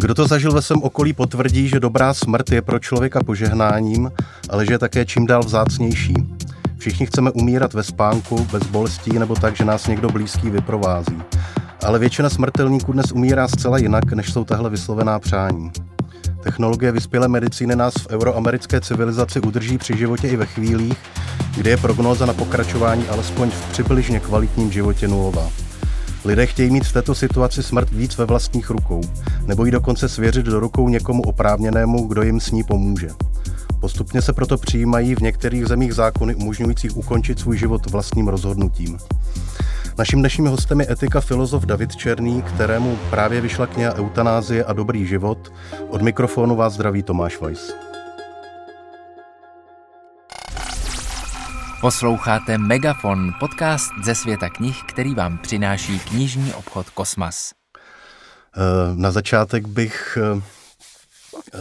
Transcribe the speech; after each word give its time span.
Kdo 0.00 0.14
to 0.14 0.26
zažil 0.26 0.52
ve 0.52 0.62
svém 0.62 0.82
okolí, 0.82 1.12
potvrdí, 1.12 1.68
že 1.68 1.80
dobrá 1.80 2.14
smrt 2.14 2.50
je 2.50 2.62
pro 2.62 2.78
člověka 2.78 3.20
požehnáním, 3.20 4.12
ale 4.50 4.66
že 4.66 4.72
je 4.74 4.78
také 4.78 5.06
čím 5.06 5.26
dál 5.26 5.42
vzácnější. 5.42 6.14
Všichni 6.78 7.06
chceme 7.06 7.30
umírat 7.30 7.74
ve 7.74 7.82
spánku, 7.82 8.46
bez 8.52 8.62
bolestí 8.62 9.18
nebo 9.18 9.34
tak, 9.34 9.56
že 9.56 9.64
nás 9.64 9.86
někdo 9.86 10.08
blízký 10.08 10.50
vyprovází. 10.50 11.22
Ale 11.84 11.98
většina 11.98 12.30
smrtelníků 12.30 12.92
dnes 12.92 13.12
umírá 13.12 13.48
zcela 13.48 13.78
jinak, 13.78 14.12
než 14.12 14.32
jsou 14.32 14.44
tahle 14.44 14.70
vyslovená 14.70 15.18
přání. 15.18 15.70
Technologie 16.42 16.92
vyspělé 16.92 17.28
medicíny 17.28 17.76
nás 17.76 17.94
v 17.94 18.06
euroamerické 18.10 18.80
civilizaci 18.80 19.40
udrží 19.40 19.78
při 19.78 19.96
životě 19.96 20.28
i 20.28 20.36
ve 20.36 20.46
chvílích, 20.46 20.98
kdy 21.56 21.70
je 21.70 21.76
prognóza 21.76 22.26
na 22.26 22.32
pokračování 22.32 23.08
alespoň 23.08 23.50
v 23.50 23.72
přibližně 23.72 24.20
kvalitním 24.20 24.72
životě 24.72 25.08
nulová. 25.08 25.67
Lidé 26.28 26.46
chtějí 26.46 26.70
mít 26.70 26.84
v 26.84 26.92
této 26.92 27.14
situaci 27.14 27.62
smrt 27.62 27.90
víc 27.90 28.18
ve 28.18 28.24
vlastních 28.24 28.70
rukou, 28.70 29.00
nebo 29.46 29.64
ji 29.64 29.70
dokonce 29.70 30.08
svěřit 30.08 30.46
do 30.46 30.60
rukou 30.60 30.88
někomu 30.88 31.22
oprávněnému, 31.22 32.06
kdo 32.06 32.22
jim 32.22 32.40
s 32.40 32.50
ní 32.50 32.64
pomůže. 32.64 33.08
Postupně 33.80 34.22
se 34.22 34.32
proto 34.32 34.56
přijímají 34.58 35.14
v 35.14 35.20
některých 35.20 35.66
zemích 35.66 35.94
zákony 35.94 36.34
umožňujících 36.34 36.96
ukončit 36.96 37.38
svůj 37.38 37.58
život 37.58 37.90
vlastním 37.90 38.28
rozhodnutím. 38.28 38.98
Naším 39.98 40.20
dnešním 40.20 40.46
hostem 40.46 40.80
je 40.80 40.92
etika 40.92 41.20
filozof 41.20 41.66
David 41.66 41.96
Černý, 41.96 42.42
kterému 42.42 42.98
právě 43.10 43.40
vyšla 43.40 43.66
kniha 43.66 43.94
Eutanázie 43.94 44.64
a 44.64 44.72
dobrý 44.72 45.06
život. 45.06 45.52
Od 45.88 46.02
mikrofonu 46.02 46.56
vás 46.56 46.72
zdraví 46.74 47.02
Tomáš 47.02 47.40
Weiss. 47.40 47.87
Posloucháte 51.80 52.58
Megafon, 52.58 53.34
podcast 53.40 53.92
ze 54.04 54.14
světa 54.14 54.48
knih, 54.48 54.82
který 54.86 55.14
vám 55.14 55.38
přináší 55.38 55.98
knižní 55.98 56.52
obchod 56.54 56.90
Kosmas. 56.90 57.52
Eh, 57.76 58.60
na 58.94 59.10
začátek 59.10 59.66
bych 59.66 60.18
eh, 60.20 60.42
eh, 61.54 61.58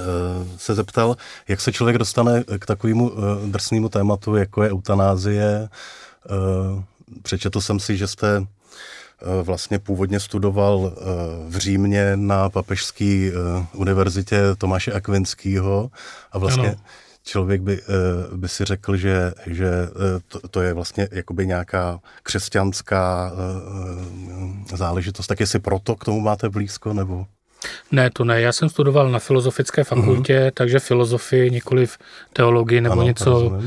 se 0.58 0.76
zeptal, 0.76 1.18
jak 1.48 1.62
se 1.62 1.72
člověk 1.72 1.98
dostane 1.98 2.44
k 2.60 2.66
takovému 2.66 3.12
drsnému 3.45 3.90
tématu, 3.90 4.36
jako 4.36 4.64
je 4.64 4.72
eutanázie. 4.72 5.70
Přečetl 7.22 7.62
jsem 7.62 7.80
si, 7.80 7.98
že 7.98 8.08
jste 8.08 8.45
vlastně 9.44 9.80
původně 9.80 10.20
studoval 10.20 10.94
v 11.48 11.58
Římě 11.58 12.12
na 12.16 12.50
Papežské 12.50 13.32
univerzitě 13.73 14.42
Tomáše 14.58 14.92
Akvinského 14.92 15.92
a 16.32 16.38
vlastně 16.38 16.70
ano 16.70 16.78
člověk 17.28 17.61
by, 17.61 17.81
eh, 17.81 18.38
by 18.38 18.47
si 18.50 18.66
řekl, 18.66 18.97
že, 18.97 19.33
že 19.45 19.67
eh, 19.67 20.20
to, 20.28 20.47
to 20.47 20.61
je 20.61 20.73
vlastně 20.73 21.08
jakoby 21.11 21.47
nějaká 21.47 22.00
křesťanská 22.23 23.31
eh, 24.72 24.78
záležitost. 24.78 25.28
Tak 25.28 25.39
jestli 25.39 25.59
proto 25.59 25.95
k 25.95 26.05
tomu 26.05 26.20
máte 26.20 26.50
blízko, 26.50 26.94
nebo... 26.94 27.25
Ne, 27.92 28.09
to 28.09 28.23
ne. 28.23 28.42
Já 28.42 28.52
jsem 28.52 28.70
studoval 28.70 29.11
na 29.11 29.20
filozofické 29.20 29.83
fakultě, 29.83 30.39
uh-huh. 30.39 30.52
takže 30.53 30.80
filozofii, 30.80 31.52
nikoliv 31.52 31.98
teologii 32.33 32.81
nebo 32.81 32.94
ano, 32.94 33.03
něco 33.03 33.61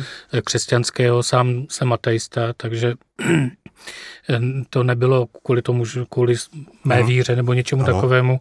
křesťanského. 0.45 1.23
Sám 1.23 1.67
jsem 1.71 1.93
ateista, 1.93 2.53
takže 2.57 2.95
to 4.71 4.83
nebylo 4.83 5.27
kvůli 5.27 5.63
tomu, 5.63 5.85
kvůli 6.11 6.35
mé 6.85 6.97
ano. 6.97 7.07
víře 7.07 7.37
nebo 7.37 7.53
něčemu 7.53 7.83
ano. 7.85 7.95
takovému. 7.95 8.41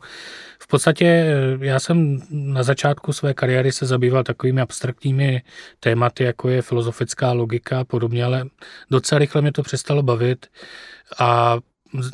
V 0.61 0.67
podstatě 0.67 1.05
eh, 1.05 1.65
já 1.65 1.79
jsem 1.79 2.19
na 2.29 2.63
začátku 2.63 3.13
své 3.13 3.33
kariéry 3.33 3.71
se 3.71 3.85
zabýval 3.85 4.23
takovými 4.23 4.61
abstraktními 4.61 5.41
tématy, 5.79 6.23
jako 6.23 6.49
je 6.49 6.61
filozofická 6.61 7.31
logika 7.31 7.79
a 7.79 7.83
podobně, 7.83 8.25
ale 8.25 8.45
docela 8.91 9.19
rychle 9.19 9.41
mě 9.41 9.51
to 9.51 9.63
přestalo 9.63 10.03
bavit 10.03 10.47
a 11.19 11.57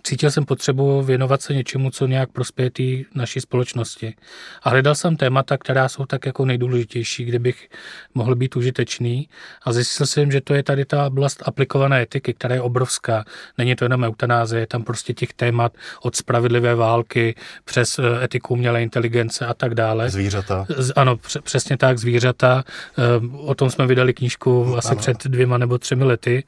cítil 0.04 0.32
jsem 0.32 0.46
potřebu 0.46 1.02
věnovat 1.02 1.42
se 1.42 1.54
něčemu, 1.54 1.92
co 1.92 2.08
nějak 2.08 2.32
prospěje 2.32 2.72
té 2.72 2.84
naší 3.16 3.42
společnosti. 3.42 4.16
A 4.64 4.70
hledal 4.70 4.96
jsem 4.96 5.18
témata, 5.18 5.58
která 5.58 5.90
jsou 5.90 6.06
tak 6.06 6.26
jako 6.26 6.46
nejdůležitější, 6.46 7.26
kde 7.26 7.40
bych 7.40 7.70
mohl 8.14 8.36
být 8.36 8.56
užitečný. 8.56 9.30
A 9.64 9.74
zjistil 9.74 10.06
jsem, 10.06 10.32
že 10.32 10.42
to 10.42 10.54
je 10.54 10.64
tady 10.64 10.86
ta 10.86 11.06
oblast 11.08 11.44
aplikované 11.46 12.02
etiky, 12.02 12.34
která 12.34 12.56
je 12.56 12.62
obrovská. 12.62 13.26
Není 13.58 13.76
to 13.76 13.86
jenom 13.86 14.04
eutanázie, 14.04 14.60
je 14.60 14.68
tam 14.68 14.84
prostě 14.84 15.14
těch 15.14 15.34
témat 15.34 15.74
od 16.02 16.16
spravedlivé 16.16 16.76
války 16.76 17.36
přes 17.66 18.00
eh, 18.00 18.24
etiku 18.24 18.54
umělé 18.54 18.84
inteligence 18.84 19.46
a 19.46 19.54
tak 19.54 19.76
dále. 19.76 20.10
Zvířata. 20.10 20.66
Ano, 20.96 21.18
přesně 21.44 21.78
tak, 21.78 21.98
zvířata. 21.98 22.64
Eh, 22.98 23.02
o 23.38 23.56
tom 23.56 23.70
jsme 23.70 23.88
vydali 23.88 24.14
knížku 24.14 24.78
asi 24.78 24.90
ano. 24.90 24.98
před 24.98 25.24
dvěma 25.24 25.58
nebo 25.58 25.78
třemi 25.78 26.04
lety. 26.04 26.44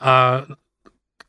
A 0.00 0.42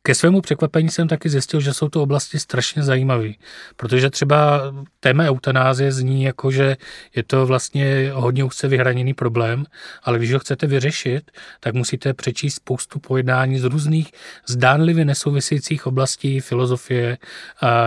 ke 0.06 0.14
svému 0.14 0.40
překvapení 0.40 0.88
jsem 0.88 1.08
taky 1.08 1.28
zjistil, 1.28 1.60
že 1.60 1.74
jsou 1.74 1.88
to 1.88 2.02
oblasti 2.02 2.38
strašně 2.38 2.82
zajímavé, 2.82 3.28
protože 3.76 4.10
třeba 4.10 4.62
téma 5.00 5.24
eutanázie 5.24 5.92
zní 5.92 6.22
jako, 6.22 6.50
že 6.50 6.76
je 7.16 7.22
to 7.22 7.46
vlastně 7.46 8.10
hodně 8.12 8.44
úzce 8.44 8.68
vyhraněný 8.68 9.14
problém, 9.14 9.64
ale 10.02 10.18
když 10.18 10.32
ho 10.32 10.38
chcete 10.38 10.66
vyřešit, 10.66 11.30
tak 11.60 11.74
musíte 11.74 12.14
přečíst 12.14 12.54
spoustu 12.54 12.98
pojednání 12.98 13.58
z 13.58 13.64
různých 13.64 14.12
zdánlivě 14.48 15.04
nesouvisejících 15.04 15.86
oblastí 15.86 16.40
filozofie, 16.40 17.18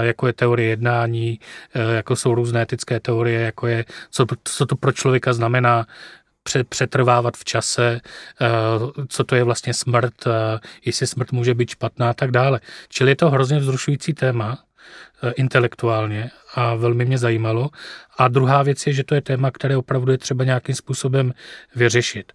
jako 0.02 0.28
je 0.28 0.34
teorie 0.34 0.70
jednání, 0.70 1.40
e, 1.74 1.96
jako 1.96 2.16
jsou 2.16 2.36
různé 2.36 2.62
etické 2.62 3.00
teorie, 3.00 3.42
jako 3.42 3.68
je, 3.68 3.86
co, 4.12 4.26
co 4.44 4.66
to 4.66 4.76
pro 4.76 4.92
člověka 4.92 5.34
znamená 5.34 5.86
přetrvávat 6.70 7.38
v 7.38 7.46
čase, 7.46 8.02
eh, 8.42 8.48
co 9.08 9.24
to 9.24 9.36
je 9.36 9.44
vlastně 9.44 9.74
smrt, 9.74 10.28
eh, 10.28 10.60
jestli 10.86 11.08
smrt 11.08 11.32
může 11.32 11.54
být 11.54 11.70
špatná 11.70 12.10
a 12.10 12.14
tak 12.14 12.32
dále. 12.32 12.60
Čili 12.90 13.12
je 13.12 13.16
to 13.16 13.30
hrozně 13.30 13.60
vzrušující 13.60 14.14
téma 14.14 14.64
eh, 15.24 15.32
intelektuálně 15.32 16.32
a 16.56 16.76
velmi 16.76 17.06
mě 17.06 17.18
zajímalo. 17.18 17.70
A 18.18 18.28
druhá 18.28 18.64
věc 18.64 18.88
je, 18.88 18.94
že 18.94 19.04
to 19.04 19.16
je 19.16 19.22
téma, 19.22 19.52
které 19.52 19.78
opravdu 19.78 20.12
je 20.12 20.18
třeba 20.18 20.44
nějakým 20.44 20.76
způsobem 20.76 21.34
vyřešit. 21.76 22.34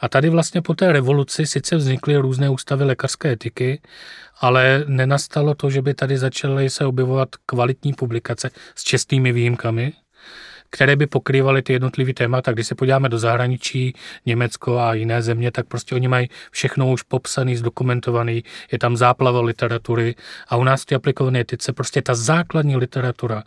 A 0.00 0.08
tady 0.08 0.28
vlastně 0.28 0.62
po 0.62 0.74
té 0.74 0.92
revoluci 0.92 1.46
sice 1.46 1.76
vznikly 1.76 2.16
různé 2.16 2.50
ústavy 2.50 2.84
lékařské 2.84 3.32
etiky, 3.32 3.80
ale 4.40 4.84
nenastalo 4.86 5.54
to, 5.54 5.70
že 5.70 5.82
by 5.82 5.94
tady 5.94 6.18
začaly 6.18 6.70
se 6.70 6.86
objevovat 6.86 7.28
kvalitní 7.46 7.92
publikace 7.92 8.50
s 8.74 8.84
čestnými 8.84 9.32
výjimkami, 9.32 9.92
které 10.70 10.96
by 10.96 11.06
pokrývaly 11.06 11.62
ty 11.62 11.72
jednotlivé 11.72 12.12
témata. 12.12 12.52
Když 12.52 12.66
se 12.66 12.74
podíváme 12.74 13.08
do 13.08 13.18
zahraničí, 13.18 13.94
Německo 14.26 14.78
a 14.78 14.94
jiné 14.94 15.22
země, 15.22 15.50
tak 15.50 15.66
prostě 15.66 15.94
oni 15.94 16.08
mají 16.08 16.28
všechno 16.50 16.90
už 16.92 17.02
popsaný, 17.02 17.56
zdokumentovaný, 17.56 18.44
je 18.72 18.78
tam 18.78 18.96
záplava 18.96 19.40
literatury 19.40 20.14
a 20.48 20.56
u 20.56 20.64
nás 20.64 20.82
v 20.82 20.86
té 20.86 20.94
aplikované 20.94 21.40
etice 21.40 21.72
prostě 21.72 22.02
ta 22.02 22.14
základní 22.14 22.76
literatura 22.76 23.42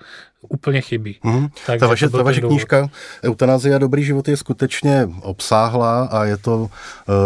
úplně 0.49 0.81
chybí. 0.81 1.19
Hmm. 1.23 1.47
ta 1.79 1.87
vaše, 1.87 2.09
ta 2.09 2.23
vaše 2.23 2.41
knížka 2.41 2.89
Eutanázie 3.23 3.75
a 3.75 3.77
dobrý 3.77 4.03
život 4.03 4.27
je 4.27 4.37
skutečně 4.37 5.09
obsáhlá 5.21 6.05
a 6.05 6.25
je 6.25 6.37
to 6.37 6.57
uh, 6.57 6.69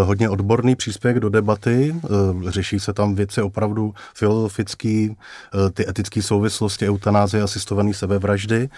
hodně 0.04 0.30
odborný 0.30 0.76
příspěvek 0.76 1.20
do 1.20 1.30
debaty. 1.30 1.96
Uh, 2.02 2.50
řeší 2.50 2.80
se 2.80 2.94
tam 2.94 3.16
věci 3.16 3.42
opravdu 3.42 3.94
filozofický, 4.14 5.10
uh, 5.10 5.70
ty 5.74 5.90
etické 5.90 6.22
souvislosti 6.22 6.88
eutanázie, 6.88 7.44
asistovaný 7.44 7.94
sebevraždy. 7.94 8.70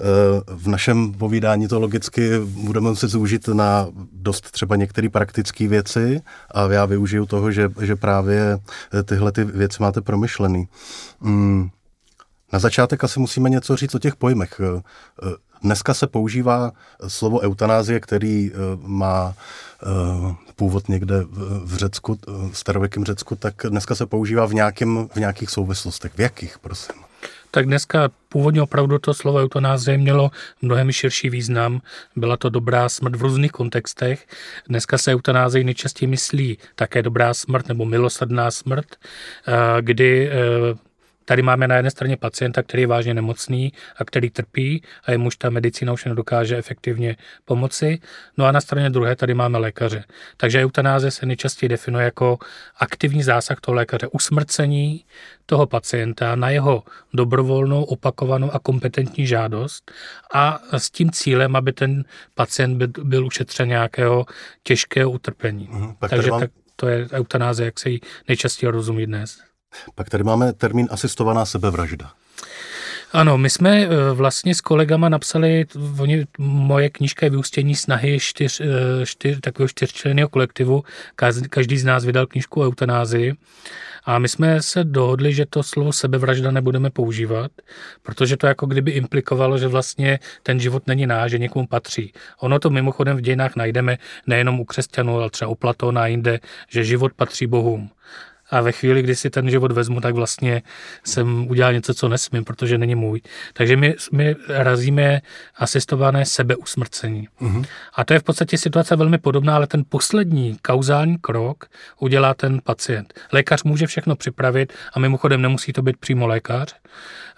Uh, 0.00 0.57
v 0.58 0.68
našem 0.68 1.12
povídání 1.12 1.68
to 1.68 1.80
logicky 1.80 2.38
budeme 2.44 2.96
se 2.96 3.08
zúžit 3.08 3.48
na 3.48 3.86
dost 4.12 4.50
třeba 4.50 4.76
některé 4.76 5.08
praktické 5.08 5.68
věci 5.68 6.20
a 6.50 6.62
já 6.72 6.84
využiju 6.84 7.26
toho, 7.26 7.52
že, 7.52 7.70
že 7.80 7.96
právě 7.96 8.58
tyhle 9.04 9.32
ty 9.32 9.44
věci 9.44 9.76
máte 9.80 10.00
promyšlený. 10.00 10.68
Hmm. 11.20 11.68
Na 12.52 12.58
začátek 12.58 13.04
asi 13.04 13.20
musíme 13.20 13.50
něco 13.50 13.76
říct 13.76 13.94
o 13.94 13.98
těch 13.98 14.16
pojmech. 14.16 14.60
Eh, 14.60 14.82
eh, 15.22 15.34
dneska 15.62 15.94
se 15.94 16.06
používá 16.06 16.72
slovo 17.08 17.40
eutanázie, 17.40 18.00
který 18.00 18.50
eh, 18.52 18.56
má 18.76 19.34
původ 20.56 20.88
někde 20.88 21.24
v 21.64 21.76
Řecku, 21.76 22.18
v 22.52 22.58
starověkém 22.58 23.04
Řecku, 23.04 23.36
tak 23.36 23.54
dneska 23.68 23.94
se 23.94 24.06
používá 24.06 24.46
v, 24.46 24.54
nějakým, 24.54 25.08
v 25.12 25.16
nějakých 25.16 25.50
souvislostech. 25.50 26.12
V 26.14 26.20
jakých, 26.20 26.58
prosím? 26.58 27.07
Tak 27.50 27.66
dneska 27.66 28.10
původně 28.28 28.62
opravdu 28.62 28.98
to 28.98 29.14
slovo 29.14 29.38
eutanázie 29.38 29.98
mělo 29.98 30.30
mnohem 30.62 30.92
širší 30.92 31.30
význam. 31.30 31.80
Byla 32.16 32.36
to 32.36 32.48
dobrá 32.48 32.88
smrt 32.88 33.16
v 33.16 33.22
různých 33.22 33.52
kontextech. 33.52 34.26
Dneska 34.68 34.98
se 34.98 35.12
eutanázie 35.12 35.64
nejčastěji 35.64 36.06
myslí 36.06 36.58
také 36.74 37.02
dobrá 37.02 37.34
smrt 37.34 37.68
nebo 37.68 37.84
milosrdná 37.84 38.50
smrt, 38.50 38.86
kdy 39.80 40.30
Tady 41.28 41.42
máme 41.42 41.68
na 41.68 41.76
jedné 41.76 41.90
straně 41.90 42.16
pacienta, 42.16 42.62
který 42.62 42.82
je 42.82 42.86
vážně 42.86 43.14
nemocný 43.14 43.72
a 43.96 44.04
který 44.04 44.30
trpí 44.30 44.82
a 45.04 45.12
jemuž 45.12 45.36
ta 45.36 45.50
medicína 45.50 45.92
už 45.92 46.04
nedokáže 46.04 46.56
efektivně 46.56 47.16
pomoci. 47.44 47.98
No 48.36 48.44
a 48.44 48.52
na 48.52 48.60
straně 48.60 48.90
druhé 48.90 49.16
tady 49.16 49.34
máme 49.34 49.58
lékaře. 49.58 50.04
Takže 50.36 50.64
eutanáze 50.64 51.10
se 51.10 51.26
nejčastěji 51.26 51.68
definuje 51.68 52.04
jako 52.04 52.38
aktivní 52.76 53.22
zásah 53.22 53.60
toho 53.60 53.74
lékaře, 53.74 54.06
usmrcení 54.06 55.04
toho 55.46 55.66
pacienta 55.66 56.34
na 56.34 56.50
jeho 56.50 56.82
dobrovolnou, 57.14 57.84
opakovanou 57.84 58.50
a 58.50 58.58
kompetentní 58.58 59.26
žádost 59.26 59.92
a 60.34 60.60
s 60.72 60.90
tím 60.90 61.10
cílem, 61.10 61.56
aby 61.56 61.72
ten 61.72 62.04
pacient 62.34 62.98
byl 62.98 63.26
ušetřen 63.26 63.68
nějakého 63.68 64.26
těžkého 64.62 65.10
utrpení. 65.10 65.68
Mhm, 65.70 65.94
Takže 66.10 66.30
mám... 66.30 66.40
tak 66.40 66.50
to 66.76 66.88
je 66.88 67.08
eutanáze, 67.12 67.64
jak 67.64 67.78
se 67.78 67.90
jí 67.90 68.00
nejčastěji 68.28 68.70
rozumí 68.70 69.06
dnes. 69.06 69.47
Pak 69.94 70.10
tady 70.10 70.24
máme 70.24 70.52
termín 70.52 70.88
asistovaná 70.90 71.44
sebevražda. 71.44 72.12
Ano, 73.12 73.38
my 73.38 73.50
jsme 73.50 73.82
eh, 73.82 73.88
vlastně 74.12 74.54
s 74.54 74.60
kolegama 74.60 75.08
napsali, 75.08 75.66
oni, 75.98 76.26
moje 76.38 76.90
knížka 76.90 77.26
je 77.26 77.30
vyústění 77.30 77.74
snahy 77.74 78.18
čtyř, 78.20 78.60
eh, 78.60 79.06
čtyř, 79.06 79.40
takového 79.40 79.68
čtyřčlenného 79.68 80.28
kolektivu. 80.28 80.82
Každý 81.50 81.78
z 81.78 81.84
nás 81.84 82.04
vydal 82.04 82.26
knížku 82.26 82.60
o 82.60 82.64
eutanázii. 82.64 83.34
A 84.04 84.18
my 84.18 84.28
jsme 84.28 84.62
se 84.62 84.84
dohodli, 84.84 85.34
že 85.34 85.46
to 85.46 85.62
slovo 85.62 85.92
sebevražda 85.92 86.50
nebudeme 86.50 86.90
používat, 86.90 87.50
protože 88.02 88.36
to 88.36 88.46
jako 88.46 88.66
kdyby 88.66 88.90
implikovalo, 88.90 89.58
že 89.58 89.68
vlastně 89.68 90.18
ten 90.42 90.60
život 90.60 90.86
není 90.86 91.06
náš, 91.06 91.30
že 91.30 91.38
někomu 91.38 91.66
patří. 91.66 92.12
Ono 92.40 92.58
to 92.58 92.70
mimochodem 92.70 93.16
v 93.16 93.20
dějinách 93.20 93.56
najdeme 93.56 93.98
nejenom 94.26 94.60
u 94.60 94.64
křesťanů, 94.64 95.16
ale 95.16 95.30
třeba 95.30 95.50
u 95.50 95.54
Platona 95.54 96.02
a 96.02 96.06
jinde, 96.06 96.40
že 96.68 96.84
život 96.84 97.12
patří 97.16 97.46
bohům 97.46 97.90
a 98.50 98.60
ve 98.60 98.72
chvíli, 98.72 99.02
kdy 99.02 99.16
si 99.16 99.30
ten 99.30 99.50
život 99.50 99.72
vezmu, 99.72 100.00
tak 100.00 100.14
vlastně 100.14 100.62
jsem 101.04 101.50
udělal 101.50 101.72
něco, 101.72 101.94
co 101.94 102.08
nesmím, 102.08 102.44
protože 102.44 102.78
není 102.78 102.94
můj. 102.94 103.20
Takže 103.52 103.76
my, 103.76 103.94
my 104.12 104.36
razíme 104.48 105.20
asistované 105.56 106.24
sebeusmrcení. 106.24 107.28
Mm-hmm. 107.40 107.64
A 107.94 108.04
to 108.04 108.12
je 108.12 108.18
v 108.18 108.22
podstatě 108.22 108.58
situace 108.58 108.96
velmi 108.96 109.18
podobná, 109.18 109.54
ale 109.54 109.66
ten 109.66 109.82
poslední 109.88 110.56
kauzální 110.62 111.18
krok 111.18 111.66
udělá 112.00 112.34
ten 112.34 112.60
pacient. 112.64 113.14
Lékař 113.32 113.62
může 113.62 113.86
všechno 113.86 114.16
připravit 114.16 114.72
a 114.92 114.98
mimochodem 114.98 115.42
nemusí 115.42 115.72
to 115.72 115.82
být 115.82 115.96
přímo 115.96 116.26
lékař. 116.26 116.76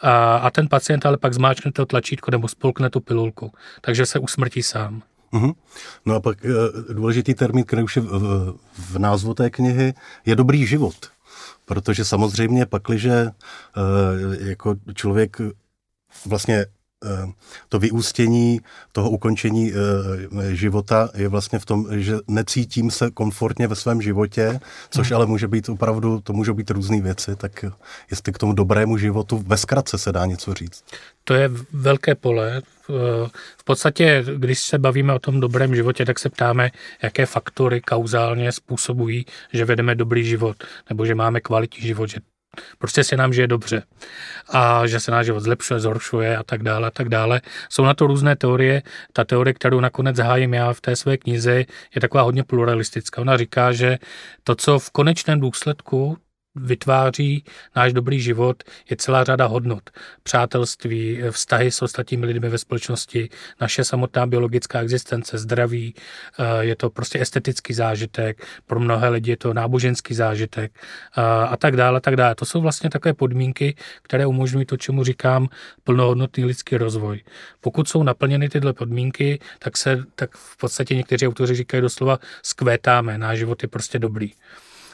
A, 0.01 0.37
a 0.37 0.51
ten 0.51 0.69
pacient 0.69 1.07
ale 1.07 1.17
pak 1.17 1.35
zmáčkne 1.35 1.73
to 1.73 1.87
tlačítko 1.87 2.31
nebo 2.31 2.49
spolkne 2.49 2.91
tu 2.91 3.01
pilulku. 3.01 3.53
Takže 3.81 4.07
se 4.07 4.19
usmrtí 4.19 4.63
sám. 4.63 5.03
Mm-hmm. 5.33 5.55
No 6.07 6.15
a 6.15 6.21
pak 6.21 6.45
eh, 6.45 6.49
důležitý 6.95 7.35
termín, 7.35 7.65
který 7.65 7.83
už 7.83 7.97
je 7.97 8.03
v, 8.03 8.55
v 8.79 8.99
názvu 8.99 9.35
té 9.35 9.51
knihy, 9.51 9.95
je 10.27 10.37
dobrý 10.37 10.67
život. 10.67 10.95
Protože 11.65 12.05
samozřejmě 12.05 12.67
pakliže 12.67 13.13
eh, 13.13 14.49
jako 14.49 14.75
člověk 14.95 15.37
vlastně 16.27 16.67
to 17.69 17.79
vyústění 17.79 18.61
toho 18.93 19.11
ukončení 19.11 19.73
života 20.53 21.09
je 21.15 21.29
vlastně 21.29 21.59
v 21.59 21.67
tom, 21.67 21.87
že 21.91 22.17
necítím 22.29 22.91
se 22.91 23.11
komfortně 23.11 23.69
ve 23.69 23.75
svém 23.75 24.03
životě, 24.03 24.61
což 24.91 25.09
hmm. 25.09 25.17
ale 25.17 25.27
může 25.27 25.49
být 25.49 25.69
opravdu, 25.69 26.21
to 26.21 26.33
můžou 26.33 26.55
být 26.55 26.71
různé 26.71 27.01
věci, 27.01 27.37
tak 27.37 27.65
jestli 28.11 28.33
k 28.33 28.39
tomu 28.39 28.53
dobrému 28.53 28.99
životu 28.99 29.45
ve 29.47 29.57
zkratce 29.57 29.99
se 29.99 30.13
dá 30.13 30.27
něco 30.27 30.55
říct. 30.55 30.85
To 31.25 31.35
je 31.35 31.51
velké 31.73 32.15
pole, 32.15 32.63
v 33.59 33.65
podstatě, 33.65 34.25
když 34.37 34.61
se 34.61 34.79
bavíme 34.79 35.15
o 35.15 35.19
tom 35.19 35.41
dobrém 35.41 35.75
životě, 35.75 36.05
tak 36.05 36.19
se 36.19 36.29
ptáme, 36.29 36.71
jaké 37.03 37.27
faktory 37.27 37.81
kauzálně 37.81 38.53
způsobují, 38.53 39.27
že 39.53 39.65
vedeme 39.65 39.95
dobrý 39.95 40.25
život, 40.25 40.57
nebo 40.89 41.07
že 41.07 41.15
máme 41.15 41.41
kvalitní 41.41 41.87
život, 41.87 42.11
že 42.11 42.21
prostě 42.79 43.05
se 43.05 43.17
nám 43.17 43.33
žije 43.33 43.47
dobře 43.47 43.83
a 44.49 44.87
že 44.87 45.01
se 45.01 45.11
náš 45.11 45.27
život 45.27 45.41
zlepšuje, 45.41 45.81
zhoršuje 45.81 46.37
a 46.37 46.43
tak 46.43 46.63
dále 46.63 46.87
a 46.87 46.91
tak 46.91 47.09
dále. 47.09 47.41
Jsou 47.69 47.85
na 47.85 47.95
to 47.95 48.07
různé 48.07 48.37
teorie. 48.37 48.83
Ta 49.13 49.25
teorie, 49.25 49.55
kterou 49.55 49.81
nakonec 49.81 50.19
hájím 50.19 50.55
já 50.55 50.73
v 50.73 50.81
té 50.81 50.97
své 50.97 51.17
knize, 51.17 51.65
je 51.95 52.01
taková 52.01 52.23
hodně 52.23 52.45
pluralistická. 52.45 53.21
Ona 53.21 53.37
říká, 53.37 53.73
že 53.73 53.99
to, 54.45 54.55
co 54.55 54.79
v 54.79 54.91
konečném 54.91 55.41
důsledku 55.41 56.19
vytváří 56.63 57.45
náš 57.77 57.93
dobrý 57.93 58.21
život, 58.21 58.63
je 58.91 58.97
celá 58.97 59.25
řada 59.25 59.47
hodnot. 59.47 59.91
Přátelství, 60.23 61.23
vztahy 61.31 61.71
s 61.71 61.83
ostatními 61.83 62.27
lidmi 62.27 62.49
ve 62.49 62.59
společnosti, 62.59 63.29
naše 63.61 63.85
samotná 63.85 64.27
biologická 64.27 64.81
existence, 64.81 65.39
zdraví, 65.39 65.95
eh, 66.39 66.65
je 66.65 66.77
to 66.77 66.91
prostě 66.91 67.21
estetický 67.21 67.75
zážitek, 67.75 68.47
pro 68.67 68.81
mnohé 68.81 69.09
lidi 69.09 69.31
je 69.31 69.37
to 69.37 69.55
náboženský 69.55 70.15
zážitek 70.15 70.73
eh, 71.19 71.23
a 71.23 71.57
tak 71.57 71.77
dále, 71.77 71.97
a 71.97 72.01
tak 72.01 72.17
dále. 72.17 72.35
To 72.35 72.45
jsou 72.45 72.61
vlastně 72.61 72.91
takové 72.91 73.15
podmínky, 73.15 73.75
které 74.03 74.27
umožňují 74.27 74.67
to, 74.67 74.77
čemu 74.77 75.05
říkám 75.05 75.49
plnohodnotný 75.85 76.45
lidský 76.45 76.77
rozvoj. 76.77 77.21
Pokud 77.61 77.89
jsou 77.89 78.03
naplněny 78.03 78.49
tyhle 78.49 78.73
podmínky, 78.73 79.39
tak 79.59 79.77
se 79.77 80.05
tak 80.15 80.37
v 80.37 80.57
podstatě 80.57 80.95
někteří 80.95 81.29
autoři 81.29 81.55
říkají 81.55 81.81
doslova 81.81 82.19
skvétáme, 82.43 83.19
náš 83.19 83.39
život 83.39 83.63
je 83.63 83.69
prostě 83.69 83.99
dobrý. 83.99 84.33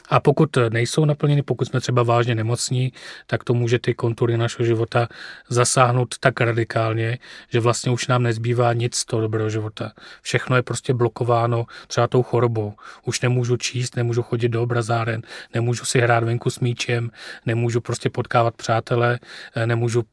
A 0.07 0.19
pokud 0.19 0.57
nejsou 0.69 1.05
naplněny, 1.05 1.41
pokud 1.41 1.65
jsme 1.65 1.81
třeba 1.81 2.03
vážně 2.03 2.35
nemocní, 2.35 2.93
tak 3.27 3.43
to 3.43 3.53
může 3.53 3.79
ty 3.79 3.93
kontury 3.93 4.37
našeho 4.37 4.65
života 4.65 5.07
zasáhnout 5.49 6.15
tak 6.19 6.41
radikálně, 6.41 7.17
že 7.49 7.59
vlastně 7.59 7.91
už 7.91 8.07
nám 8.07 8.23
nezbývá 8.23 8.73
nic 8.73 8.95
z 8.95 9.05
toho 9.05 9.21
dobrého 9.21 9.49
života. 9.49 9.91
Všechno 10.21 10.55
je 10.55 10.61
prostě 10.61 10.93
blokováno 10.93 11.65
třeba 11.87 12.07
tou 12.07 12.23
chorobou. 12.23 12.73
Už 13.05 13.21
nemůžu 13.21 13.57
číst, 13.57 13.95
nemůžu 13.95 14.23
chodit 14.23 14.49
do 14.49 14.63
obrazáren, 14.63 15.21
nemůžu 15.53 15.85
si 15.85 15.99
hrát 15.99 16.23
venku 16.23 16.49
s 16.49 16.59
míčem, 16.59 17.11
nemůžu 17.45 17.81
prostě 17.81 18.09
potkávat 18.09 18.55
přátele, 18.55 19.19
nemůžu 19.65 20.03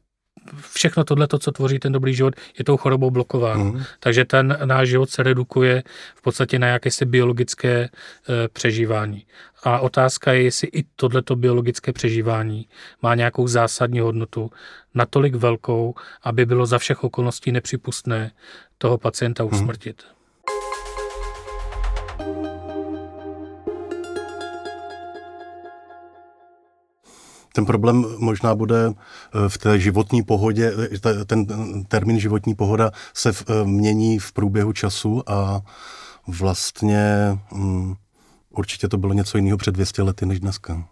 všechno 0.73 1.03
tohle, 1.03 1.27
co 1.39 1.51
tvoří 1.51 1.79
ten 1.79 1.91
dobrý 1.91 2.13
život, 2.13 2.33
je 2.57 2.65
tou 2.65 2.77
chorobou 2.77 3.11
blokováno. 3.11 3.63
Mm. 3.63 3.83
Takže 3.99 4.25
ten 4.25 4.57
náš 4.65 4.89
život 4.89 5.09
se 5.09 5.23
redukuje 5.23 5.83
v 6.15 6.21
podstatě 6.21 6.59
na 6.59 6.67
jakési 6.67 7.05
biologické 7.05 7.73
e, 7.79 7.89
přežívání. 8.53 9.25
A 9.63 9.79
otázka 9.79 10.33
je, 10.33 10.41
jestli 10.43 10.67
i 10.67 10.83
tohleto 10.95 11.35
biologické 11.35 11.93
přežívání 11.93 12.67
má 13.01 13.15
nějakou 13.15 13.47
zásadní 13.47 13.99
hodnotu, 13.99 14.51
natolik 14.93 15.35
velkou, 15.35 15.95
aby 16.23 16.45
bylo 16.45 16.65
za 16.65 16.77
všech 16.77 17.03
okolností 17.03 17.51
nepřipustné 17.51 18.31
toho 18.77 18.97
pacienta 18.97 19.43
mhm. 19.43 19.53
usmrtit. 19.53 20.03
Mm. 20.03 20.15
Ten 27.55 27.65
problém 27.65 28.05
možná 28.17 28.55
bude 28.55 28.87
eh, 28.87 29.49
v 29.49 29.57
té 29.57 29.79
životní 29.79 30.23
pohodě, 30.23 30.73
eh, 30.93 31.25
ten 31.25 31.45
termín 31.87 32.19
životní 32.19 32.55
pohoda 32.55 32.91
se 33.13 33.29
eh, 33.29 33.65
mění 33.65 34.19
v 34.19 34.31
průběhu 34.31 34.73
času 34.73 35.23
a 35.29 35.61
vlastně 36.27 37.05
um, 37.51 37.95
určitě 38.49 38.87
to 38.87 38.97
bylo 38.97 39.13
něco 39.13 39.37
jiného 39.37 39.57
před 39.57 39.71
200 39.71 40.01
lety 40.01 40.25
než 40.25 40.39
dneska. 40.39 40.87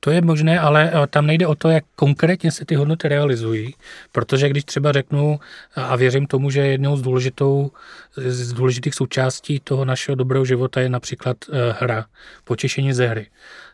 To 0.00 0.10
je 0.10 0.22
možné, 0.22 0.60
ale 0.60 0.92
tam 1.10 1.26
nejde 1.26 1.46
o 1.46 1.54
to, 1.54 1.68
jak 1.68 1.84
konkrétně 1.96 2.52
se 2.52 2.64
ty 2.64 2.74
hodnoty 2.74 3.08
realizují, 3.08 3.74
protože 4.12 4.48
když 4.48 4.64
třeba 4.64 4.92
řeknu, 4.92 5.40
a 5.74 5.96
věřím 5.96 6.26
tomu, 6.26 6.50
že 6.50 6.60
jednou 6.60 6.96
z, 6.96 7.02
důležitou, 7.02 7.70
z 8.16 8.52
důležitých 8.52 8.94
součástí 8.94 9.60
toho 9.60 9.84
našeho 9.84 10.14
dobrého 10.14 10.44
života 10.44 10.80
je 10.80 10.88
například 10.88 11.36
hra, 11.80 12.06
potěšení 12.44 12.92
ze 12.92 13.06
hry 13.06 13.26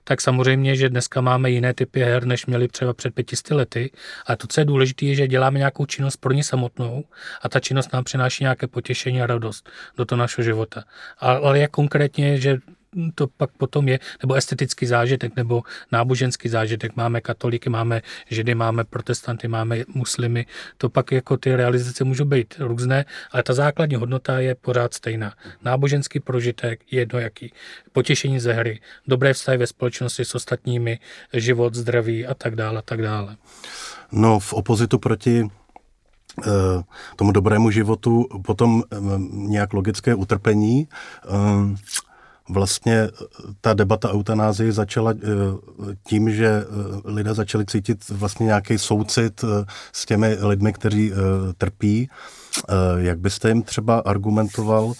tak 0.04 0.20
samozřejmě, 0.20 0.76
že 0.76 0.88
dneska 0.88 1.20
máme 1.20 1.50
jiné 1.50 1.74
typy 1.74 2.00
her, 2.00 2.24
než 2.26 2.46
měli 2.46 2.68
třeba 2.68 2.94
před 2.94 3.14
pětisty 3.14 3.54
lety. 3.54 3.90
A 4.26 4.36
to, 4.36 4.46
co 4.46 4.60
je 4.60 4.64
důležité, 4.64 5.04
je, 5.04 5.14
že 5.14 5.28
děláme 5.28 5.58
nějakou 5.58 5.86
činnost 5.86 6.16
pro 6.16 6.32
ně 6.32 6.44
samotnou 6.44 7.04
a 7.42 7.48
ta 7.48 7.60
činnost 7.60 7.92
nám 7.92 8.04
přináší 8.04 8.44
nějaké 8.44 8.66
potěšení 8.66 9.22
a 9.22 9.26
radost 9.26 9.70
do 9.96 10.04
toho 10.04 10.18
našeho 10.18 10.44
života. 10.44 10.84
Ale 11.18 11.58
jak 11.58 11.70
konkrétně, 11.70 12.38
že 12.40 12.58
to 13.14 13.26
pak 13.26 13.50
potom 13.50 13.88
je, 13.88 13.98
nebo 14.22 14.34
estetický 14.34 14.86
zážitek, 14.86 15.36
nebo 15.36 15.62
náboženský 15.92 16.48
zážitek. 16.48 16.96
Máme 16.96 17.20
katoliky, 17.20 17.70
máme 17.70 18.02
židy, 18.30 18.54
máme 18.54 18.84
protestanty, 18.84 19.48
máme 19.48 19.84
muslimy. 19.94 20.46
To 20.78 20.88
pak 20.88 21.12
jako 21.12 21.36
ty 21.36 21.56
realizace 21.56 22.04
můžou 22.04 22.24
být 22.24 22.54
různé, 22.58 23.04
ale 23.30 23.42
ta 23.42 23.54
základní 23.54 23.96
hodnota 23.96 24.38
je 24.38 24.54
pořád 24.54 24.94
stejná. 24.94 25.32
Náboženský 25.62 26.20
prožitek 26.20 26.80
je 26.90 27.00
jednojaký. 27.00 27.52
Potěšení 27.92 28.40
ze 28.40 28.52
hry, 28.52 28.80
dobré 29.06 29.32
vztahy 29.32 29.58
ve 29.58 29.66
společnosti 29.66 30.24
s 30.24 30.34
ostatními, 30.34 30.98
život, 31.32 31.74
zdraví 31.74 32.26
a 32.26 32.34
tak 32.34 32.56
dále, 32.56 32.78
a 32.78 32.82
tak 32.82 33.02
dále. 33.02 33.36
No, 34.12 34.38
v 34.38 34.52
opozitu 34.52 34.98
proti 34.98 35.48
eh, 36.46 36.82
tomu 37.16 37.32
dobrému 37.32 37.70
životu 37.70 38.26
potom 38.44 38.82
eh, 38.82 38.96
nějak 39.30 39.72
logické 39.72 40.14
utrpení. 40.14 40.88
Vlastně 42.48 42.94
eh, 42.94 43.10
ta 43.60 43.74
debata 43.74 44.12
eutanázii 44.12 44.72
začala 44.72 45.10
eh, 45.10 45.26
tím, 46.08 46.30
že 46.30 46.46
eh, 46.46 46.64
lidé 47.04 47.34
začali 47.34 47.66
cítit 47.66 48.08
vlastně 48.08 48.46
nějaký 48.46 48.78
soucit 48.78 49.44
s 49.92 50.06
těmi 50.06 50.36
lidmi, 50.40 50.72
kteří 50.72 51.12
trpí. 51.58 52.08
Jak 52.96 53.18
byste 53.18 53.48
jim 53.48 53.62
třeba 53.62 53.98
argumentoval, 53.98 54.92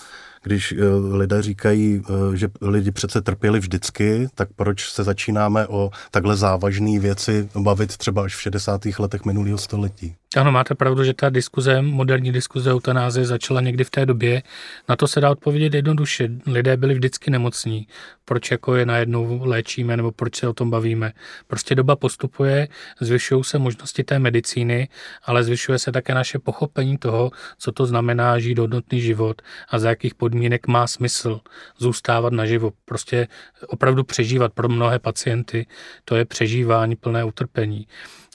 když 0.43 0.75
lidé 1.11 1.43
říkají, 1.43 2.03
že 2.35 2.49
lidi 2.61 2.91
přece 2.91 3.21
trpěli 3.21 3.61
vždycky, 3.61 4.29
tak 4.35 4.49
proč 4.57 4.93
se 4.93 5.05
začínáme 5.05 5.67
o 5.67 5.91
takhle 6.11 6.37
závažné 6.37 6.99
věci 6.99 7.49
bavit 7.59 7.97
třeba 7.97 8.25
až 8.25 8.37
v 8.37 8.41
60. 8.41 8.81
letech 8.99 9.25
minulého 9.25 9.59
století? 9.59 10.15
Ano, 10.37 10.53
máte 10.53 10.75
pravdu, 10.75 11.05
že 11.05 11.15
ta 11.15 11.31
diskuze, 11.31 11.83
moderní 11.83 12.33
diskuze 12.33 12.73
eutanázie 12.73 13.27
začala 13.27 13.61
někdy 13.61 13.85
v 13.85 13.91
té 13.91 14.07
době. 14.07 14.43
Na 14.89 14.97
to 14.97 15.09
se 15.09 15.21
dá 15.21 15.31
odpovědět 15.31 15.75
jednoduše. 15.75 16.29
Lidé 16.47 16.77
byli 16.77 16.95
vždycky 16.95 17.31
nemocní. 17.31 17.87
Proč 18.25 18.51
jako 18.51 18.75
je 18.75 18.87
najednou 18.87 19.41
léčíme 19.45 19.97
nebo 19.97 20.13
proč 20.13 20.37
se 20.37 20.49
o 20.49 20.53
tom 20.53 20.71
bavíme? 20.71 21.13
Prostě 21.47 21.75
doba 21.75 21.97
postupuje, 21.97 22.69
zvyšují 23.01 23.45
se 23.45 23.59
možnosti 23.59 24.05
té 24.05 24.19
medicíny, 24.19 24.89
ale 25.25 25.45
zvyšuje 25.45 25.79
se 25.79 25.93
také 25.93 26.15
naše 26.15 26.39
pochopení 26.39 26.99
toho, 26.99 27.31
co 27.59 27.73
to 27.73 27.87
znamená 27.87 28.39
žít 28.39 28.59
hodnotný 28.59 29.01
život 29.01 29.43
a 29.69 29.79
za 29.79 29.89
jakých 29.89 30.15
podmínek 30.15 30.67
má 30.67 30.87
smysl 30.87 31.41
zůstávat 31.79 32.33
naživo. 32.33 32.73
Prostě 32.85 33.29
opravdu 33.67 34.05
přežívat 34.05 34.53
pro 34.53 34.69
mnohé 34.69 34.99
pacienty, 34.99 35.67
to 36.05 36.17
je 36.17 36.25
přežívání 36.25 36.97
plné 36.97 37.25
utrpení. 37.25 37.87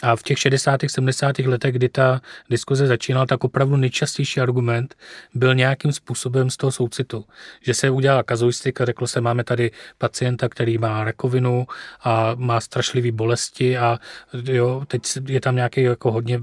A 0.03 0.15
v 0.15 0.23
těch 0.23 0.39
60. 0.39 0.79
70. 0.87 1.39
letech, 1.39 1.75
kdy 1.75 1.89
ta 1.89 2.21
diskuze 2.49 2.87
začínala, 2.87 3.25
tak 3.25 3.43
opravdu 3.43 3.77
nejčastější 3.77 4.41
argument 4.41 4.95
byl 5.33 5.55
nějakým 5.55 5.91
způsobem 5.91 6.49
z 6.49 6.57
toho 6.57 6.71
soucitu. 6.71 7.25
Že 7.61 7.73
se 7.73 7.89
udělala 7.89 8.23
kazuistika, 8.23 8.85
řeklo 8.85 9.07
se, 9.07 9.21
máme 9.21 9.43
tady 9.43 9.71
pacienta, 9.97 10.49
který 10.49 10.77
má 10.77 11.03
rakovinu 11.03 11.67
a 12.03 12.35
má 12.35 12.61
strašlivé 12.61 13.11
bolesti 13.11 13.77
a 13.77 13.99
jo, 14.43 14.83
teď 14.87 15.01
je 15.27 15.41
tam 15.41 15.55
nějaký 15.55 15.81
jako 15.81 16.11
hodně 16.11 16.39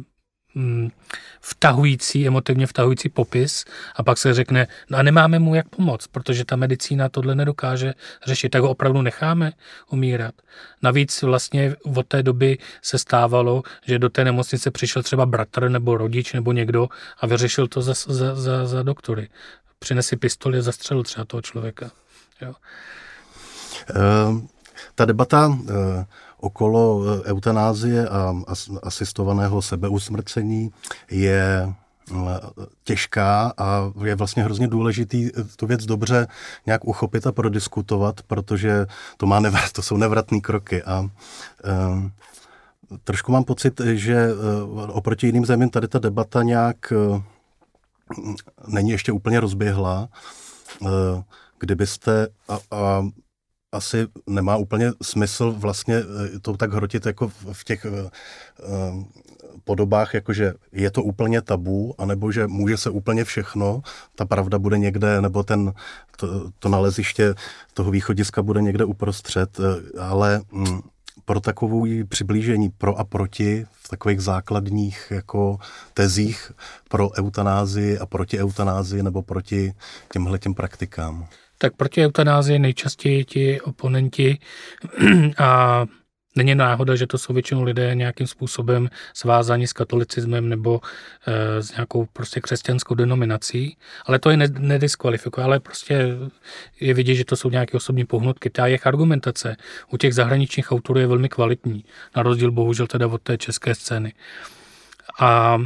vtahující, 1.41 2.27
emotivně 2.27 2.67
vtahující 2.67 3.09
popis 3.09 3.65
a 3.97 4.03
pak 4.03 4.19
se 4.19 4.35
řekne, 4.35 4.67
no 4.91 4.99
a 4.99 5.03
nemáme 5.03 5.39
mu 5.39 5.55
jak 5.55 5.69
pomoct, 5.69 6.07
protože 6.07 6.45
ta 6.45 6.57
medicína 6.57 7.09
tohle 7.09 7.35
nedokáže 7.35 7.95
řešit, 8.27 8.49
tak 8.49 8.63
ho 8.63 8.71
opravdu 8.71 9.03
necháme 9.03 9.53
umírat. 9.91 10.35
Navíc 10.83 11.23
vlastně 11.23 11.77
od 11.97 12.07
té 12.07 12.23
doby 12.23 12.59
se 12.83 12.99
stávalo, 12.99 13.63
že 13.87 13.99
do 13.99 14.09
té 14.09 14.25
nemocnice 14.25 14.71
přišel 14.71 15.03
třeba 15.03 15.27
bratr 15.27 15.69
nebo 15.69 15.97
rodič 15.97 16.33
nebo 16.33 16.53
někdo 16.53 16.89
a 17.21 17.27
vyřešil 17.27 17.69
to 17.69 17.83
za, 17.83 17.95
za, 17.95 18.35
za, 18.35 18.67
za 18.67 18.83
doktory. 18.83 19.29
Přinesi 19.79 20.17
pistoli 20.17 20.59
a 20.59 20.63
zastřelil 20.63 21.03
třeba 21.03 21.25
toho 21.25 21.43
člověka. 21.43 21.91
Jo. 22.41 22.55
Uh, 23.95 24.41
ta 24.95 25.05
debata 25.05 25.47
uh 25.47 26.05
okolo 26.47 27.03
eh, 27.03 27.35
eutanázie 27.35 28.09
a 28.09 28.35
asistovaného 28.83 29.63
sebeusmrcení 29.63 30.71
je 31.11 31.67
eh, 31.67 32.15
těžká 32.85 33.53
a 33.59 33.93
je 34.05 34.15
vlastně 34.15 34.43
hrozně 34.43 34.69
důležitý 34.69 35.27
eh, 35.27 35.45
tu 35.57 35.67
věc 35.67 35.85
dobře 35.85 36.27
nějak 36.67 36.85
uchopit 36.85 37.27
a 37.27 37.33
prodiskutovat, 37.33 38.23
protože 38.23 38.87
to, 39.17 39.27
má 39.27 39.41
nevrat, 39.41 39.73
to 39.73 39.83
jsou 39.83 39.97
nevratné 39.97 40.41
kroky 40.41 40.83
a 40.83 41.01
um, 41.01 42.13
trošku 43.05 43.33
mám 43.33 43.45
pocit, 43.45 43.81
že 43.95 44.29
oproti 44.89 45.27
jiným 45.27 45.47
zemím 45.47 45.71
tady 45.71 45.89
ta 45.89 45.99
debata 45.99 46.43
nějak 46.43 46.93
není 48.69 48.91
ještě 48.91 49.13
úplně 49.13 49.41
rozběhlá. 49.41 50.09
Kdybyste, 51.59 52.29
a, 52.49 52.59
a 52.71 53.03
asi 53.73 54.07
nemá 54.27 54.57
úplně 54.57 54.93
smysl 55.03 55.53
vlastně 55.53 55.95
eh, 55.97 56.39
to 56.39 56.57
tak 56.57 56.73
hrotit 56.73 57.07
jako 57.07 57.29
v 57.53 57.65
těch 57.65 57.85
eh, 57.85 58.11
eh, 58.61 59.05
podobách, 59.65 60.15
jakože 60.15 60.55
je 60.73 60.91
to 60.91 61.03
úplně 61.03 61.43
tabu, 61.43 61.95
anebo 61.99 62.33
že 62.33 62.47
může 62.47 62.77
se 62.77 62.91
úplně 62.91 63.25
všechno, 63.25 63.83
ta 64.15 64.25
pravda 64.25 64.59
bude 64.59 64.79
někde, 64.79 65.21
nebo 65.21 65.43
ten, 65.43 65.73
to, 66.17 66.51
to 66.59 66.69
naleziště 66.69 67.35
toho 67.75 67.91
východiska 67.91 68.43
bude 68.43 68.63
někde 68.63 68.85
uprostřed, 68.85 69.59
ale 70.01 70.41
mm, 70.53 70.81
pro 71.25 71.41
takovou 71.41 71.87
přiblížení 72.09 72.69
pro 72.69 72.99
a 72.99 73.05
proti 73.05 73.67
v 73.73 73.89
takových 73.89 74.21
základních 74.21 75.07
jako 75.11 75.59
tezích 75.95 76.53
pro 76.89 77.11
eutanázii 77.19 77.99
a 77.99 78.07
proti 78.07 78.39
eutanázii 78.39 79.03
nebo 79.03 79.23
proti 79.23 79.73
těmhle 80.13 80.39
těm 80.39 80.55
praktikám 80.55 81.29
tak 81.59 81.77
proti 81.77 82.05
eutanázii 82.05 82.59
nejčastěji 82.59 83.25
ti 83.25 83.61
oponenti 83.61 84.39
a 85.39 85.87
Není 86.37 86.55
náhoda, 86.55 86.97
že 86.97 87.07
to 87.07 87.19
jsou 87.19 87.33
většinou 87.33 87.63
lidé 87.63 87.95
nějakým 87.95 88.27
způsobem 88.27 88.91
svázaní 89.15 89.67
s 89.67 89.73
katolicismem 89.73 90.49
nebo 90.49 90.81
e, 91.27 91.63
s 91.63 91.73
nějakou 91.73 92.07
prostě 92.13 92.41
křesťanskou 92.41 92.95
denominací, 92.95 93.77
ale 94.07 94.19
to 94.19 94.31
je 94.31 94.37
nediskvalifikuje, 94.59 95.45
ale 95.45 95.61
prostě 95.61 96.09
je 96.81 96.95
vidět, 96.95 97.15
že 97.15 97.25
to 97.25 97.37
jsou 97.37 97.51
nějaké 97.51 97.77
osobní 97.77 98.05
pohnutky. 98.05 98.51
Ta 98.51 98.67
jejich 98.67 98.87
argumentace 98.87 99.57
u 99.91 99.97
těch 99.97 100.15
zahraničních 100.15 100.73
autorů 100.73 101.01
je 101.01 101.07
velmi 101.07 101.29
kvalitní, 101.29 101.85
na 102.17 102.23
rozdíl 102.23 102.53
bohužel 102.53 102.87
teda 102.87 103.07
od 103.07 103.23
té 103.23 103.39
české 103.39 103.75
scény. 103.75 104.13
A 105.21 105.59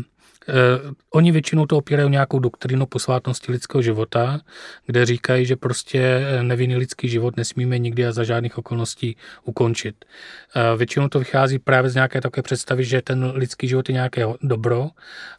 oni 1.11 1.33
většinou 1.33 1.66
to 1.66 1.76
opírají 1.76 2.11
nějakou 2.11 2.38
doktrínu 2.38 2.87
posvátnosti 2.87 3.52
lidského 3.52 3.83
života, 3.83 4.40
kde 4.87 5.07
říkají, 5.07 5.47
že 5.47 5.57
prostě 5.57 6.00
eh, 6.00 6.42
nevinný 6.42 6.76
lidský 6.76 7.09
život 7.09 7.37
nesmíme 7.37 7.78
nikdy 7.78 8.07
a 8.07 8.12
za 8.12 8.25
žádných 8.25 8.59
okolností 8.59 9.16
ukončit. 9.45 10.04
Eh, 10.57 10.76
většinou 10.76 11.09
to 11.09 11.19
vychází 11.19 11.59
právě 11.59 11.90
z 11.90 11.95
nějaké 11.95 12.21
takové 12.21 12.42
představy, 12.42 12.85
že 12.85 13.02
ten 13.02 13.33
lidský 13.35 13.69
život 13.69 13.88
je 13.88 13.92
nějaké 13.92 14.26
dobro 14.42 14.90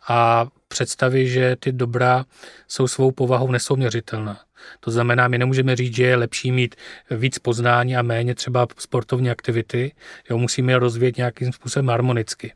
a 0.07 0.47
představy, 0.67 1.27
že 1.27 1.55
ty 1.59 1.71
dobra 1.71 2.25
jsou 2.67 2.87
svou 2.87 3.11
povahou 3.11 3.51
nesouměřitelná. 3.51 4.39
To 4.79 4.91
znamená, 4.91 5.27
my 5.27 5.37
nemůžeme 5.37 5.75
říct, 5.75 5.95
že 5.95 6.03
je 6.03 6.15
lepší 6.15 6.51
mít 6.51 6.75
víc 7.11 7.39
poznání 7.39 7.97
a 7.97 8.01
méně 8.01 8.35
třeba 8.35 8.67
sportovní 8.77 9.29
aktivity. 9.29 9.91
Jo, 10.29 10.37
musíme 10.37 10.71
je 10.71 10.79
rozvíjet 10.79 11.17
nějakým 11.17 11.53
způsobem 11.53 11.89
harmonicky. 11.89 12.53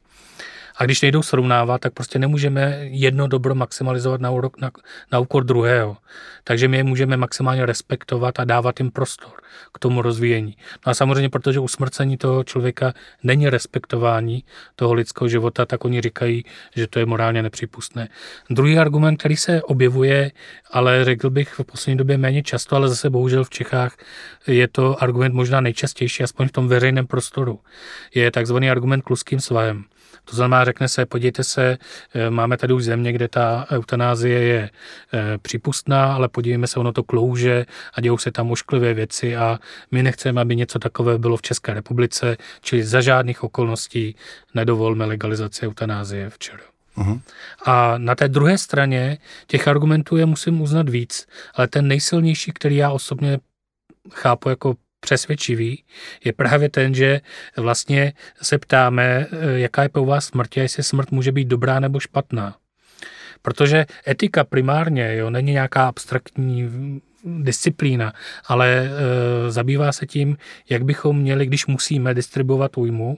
A 0.78 0.86
když 0.86 1.02
nejdou 1.02 1.22
srovnávat, 1.22 1.82
tak 1.82 1.94
prostě 1.94 2.20
nemůžeme 2.20 2.80
jedno 2.82 3.28
dobro 3.28 3.56
maximalizovat 3.56 4.22
na, 4.22 4.32
úrok, 4.32 4.62
na, 4.62 4.72
na 5.12 5.20
úkor 5.20 5.44
druhého. 5.44 5.98
Takže 6.44 6.68
my 6.68 6.78
je 6.78 6.84
můžeme 6.84 7.18
maximálně 7.18 7.66
respektovat 7.66 8.40
a 8.40 8.44
dávat 8.44 8.80
jim 8.80 8.92
prostor 8.92 9.32
k 9.74 9.80
tomu 9.80 10.02
rozvíjení. 10.02 10.58
No 10.86 10.92
a 10.92 10.94
samozřejmě, 10.94 11.30
protože 11.30 11.60
usmrcení 11.60 12.18
toho 12.18 12.44
člověka 12.44 12.94
není 13.24 13.50
respektování 13.50 14.44
toho 14.76 14.94
lidského 14.94 15.28
života, 15.28 15.66
tak 15.66 15.86
oni 15.86 16.02
říkají, 16.02 16.46
že 16.76 16.88
to 16.88 17.00
je 17.00 17.06
morálně 17.06 17.44
nepřípustné. 17.44 18.10
Druhý 18.50 18.78
argument, 18.78 19.18
který 19.18 19.38
se 19.38 19.64
objevuje, 19.64 20.32
ale 20.72 21.06
řekl 21.06 21.30
bych 21.30 21.54
v 21.54 21.64
poslední 21.64 21.98
době 21.98 22.18
méně 22.18 22.44
často, 22.44 22.76
ale 22.76 22.90
zase 22.90 23.10
bohužel 23.10 23.44
v 23.44 23.50
Čechách 23.50 23.98
je 24.48 24.68
to 24.68 25.04
argument 25.04 25.34
možná 25.34 25.62
nejčastější, 25.62 26.24
aspoň 26.24 26.48
v 26.48 26.52
tom 26.52 26.68
veřejném 26.68 27.08
prostoru. 27.08 27.60
Je 28.16 28.32
takzvaný 28.32 28.70
argument 28.70 29.02
kluským 29.02 29.40
svajem. 29.40 29.84
To 30.26 30.36
znamená, 30.36 30.66
řekne 30.66 30.88
se, 30.88 31.06
podívejte 31.06 31.44
se, 31.44 31.78
eh, 32.14 32.30
máme 32.30 32.58
tady 32.58 32.74
už 32.74 32.84
země, 32.84 33.14
kde 33.14 33.28
ta 33.28 33.68
eutanázie 33.72 34.40
je 34.40 34.70
eh, 35.14 35.38
přípustná, 35.38 36.14
ale 36.14 36.28
podívejme 36.28 36.68
se, 36.68 36.80
ono 36.80 36.92
to 36.92 37.04
klouže 37.04 37.66
a 37.94 38.02
dějou 38.02 38.18
se 38.18 38.32
tam 38.32 38.52
ošklivé 38.52 38.94
věci 38.94 39.36
a 39.36 39.60
my 39.92 40.04
nechceme, 40.04 40.42
aby 40.42 40.56
něco 40.56 40.80
takové 40.80 41.18
bylo 41.18 41.38
v 41.38 41.42
České 41.42 41.74
republice, 41.74 42.38
čili 42.62 42.84
za 42.84 43.02
žádných 43.02 43.44
okolností 43.44 44.16
nedovolme 44.54 45.06
legalizaci 45.06 45.68
eutanázie 45.68 46.30
v 46.30 46.40
ČR. 46.40 46.60
Uh-huh. 46.98 47.22
A 47.66 47.98
na 47.98 48.16
té 48.16 48.28
druhé 48.28 48.58
straně 48.58 49.18
těch 49.48 49.68
argumentů 49.68 50.18
je 50.18 50.26
musím 50.26 50.62
uznat 50.62 50.90
víc, 50.90 51.28
ale 51.56 51.68
ten 51.68 51.88
nejsilnější, 51.88 52.52
který 52.52 52.76
já 52.76 52.92
osobně 52.92 53.40
chápu 54.12 54.50
jako 54.50 54.76
přesvědčivý, 55.06 55.84
je 56.24 56.34
právě 56.34 56.70
ten, 56.70 56.94
že 56.94 57.22
vlastně 57.58 58.14
se 58.42 58.58
ptáme, 58.58 59.28
eh, 59.32 59.60
jaká 59.60 59.84
je 59.84 59.90
po 59.90 60.06
vás 60.06 60.26
smrt 60.26 60.58
a 60.58 60.62
jestli 60.62 60.84
smrt 60.84 61.12
může 61.12 61.32
být 61.32 61.48
dobrá 61.48 61.80
nebo 61.80 62.00
špatná. 62.00 62.56
Protože 63.42 63.86
etika 64.08 64.44
primárně 64.44 65.16
jo, 65.16 65.30
není 65.30 65.52
nějaká 65.52 65.88
abstraktní 65.88 66.70
disciplína, 67.26 68.14
ale 68.46 68.90
e, 69.48 69.52
zabývá 69.52 69.92
se 69.92 70.06
tím, 70.06 70.38
jak 70.70 70.84
bychom 70.84 71.20
měli, 71.20 71.46
když 71.46 71.68
musíme 71.68 72.14
distribuovat 72.14 72.78
újmu, 72.78 73.18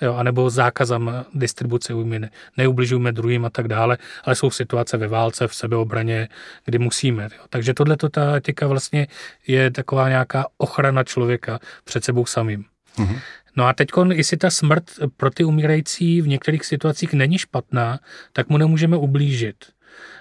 jo, 0.00 0.14
anebo 0.14 0.50
zákazem 0.50 1.24
distribuce 1.34 1.94
újmy, 1.94 2.18
ne, 2.18 2.30
neubližujeme 2.56 3.12
druhým 3.12 3.44
a 3.44 3.50
tak 3.50 3.68
dále, 3.68 3.98
ale 4.24 4.34
jsou 4.34 4.50
situace 4.50 4.96
ve 4.96 5.08
válce, 5.08 5.48
v 5.48 5.54
sebeobraně, 5.54 6.28
kdy 6.64 6.78
musíme. 6.78 7.22
Jo. 7.22 7.44
Takže 7.50 7.74
tohle 7.74 7.96
ta 7.96 8.36
etika 8.36 8.66
vlastně 8.66 9.06
je 9.46 9.70
taková 9.70 10.08
nějaká 10.08 10.46
ochrana 10.58 11.04
člověka 11.04 11.58
před 11.84 12.04
sebou 12.04 12.26
samým. 12.26 12.64
Mm-hmm. 12.98 13.20
No 13.56 13.66
a 13.66 13.72
teď, 13.72 13.88
jestli 14.12 14.36
ta 14.36 14.50
smrt 14.50 14.84
pro 15.16 15.30
ty 15.30 15.44
umírající 15.44 16.22
v 16.22 16.28
některých 16.28 16.66
situacích 16.66 17.12
není 17.12 17.38
špatná, 17.38 17.98
tak 18.32 18.48
mu 18.48 18.58
nemůžeme 18.58 18.96
ublížit. 18.96 19.75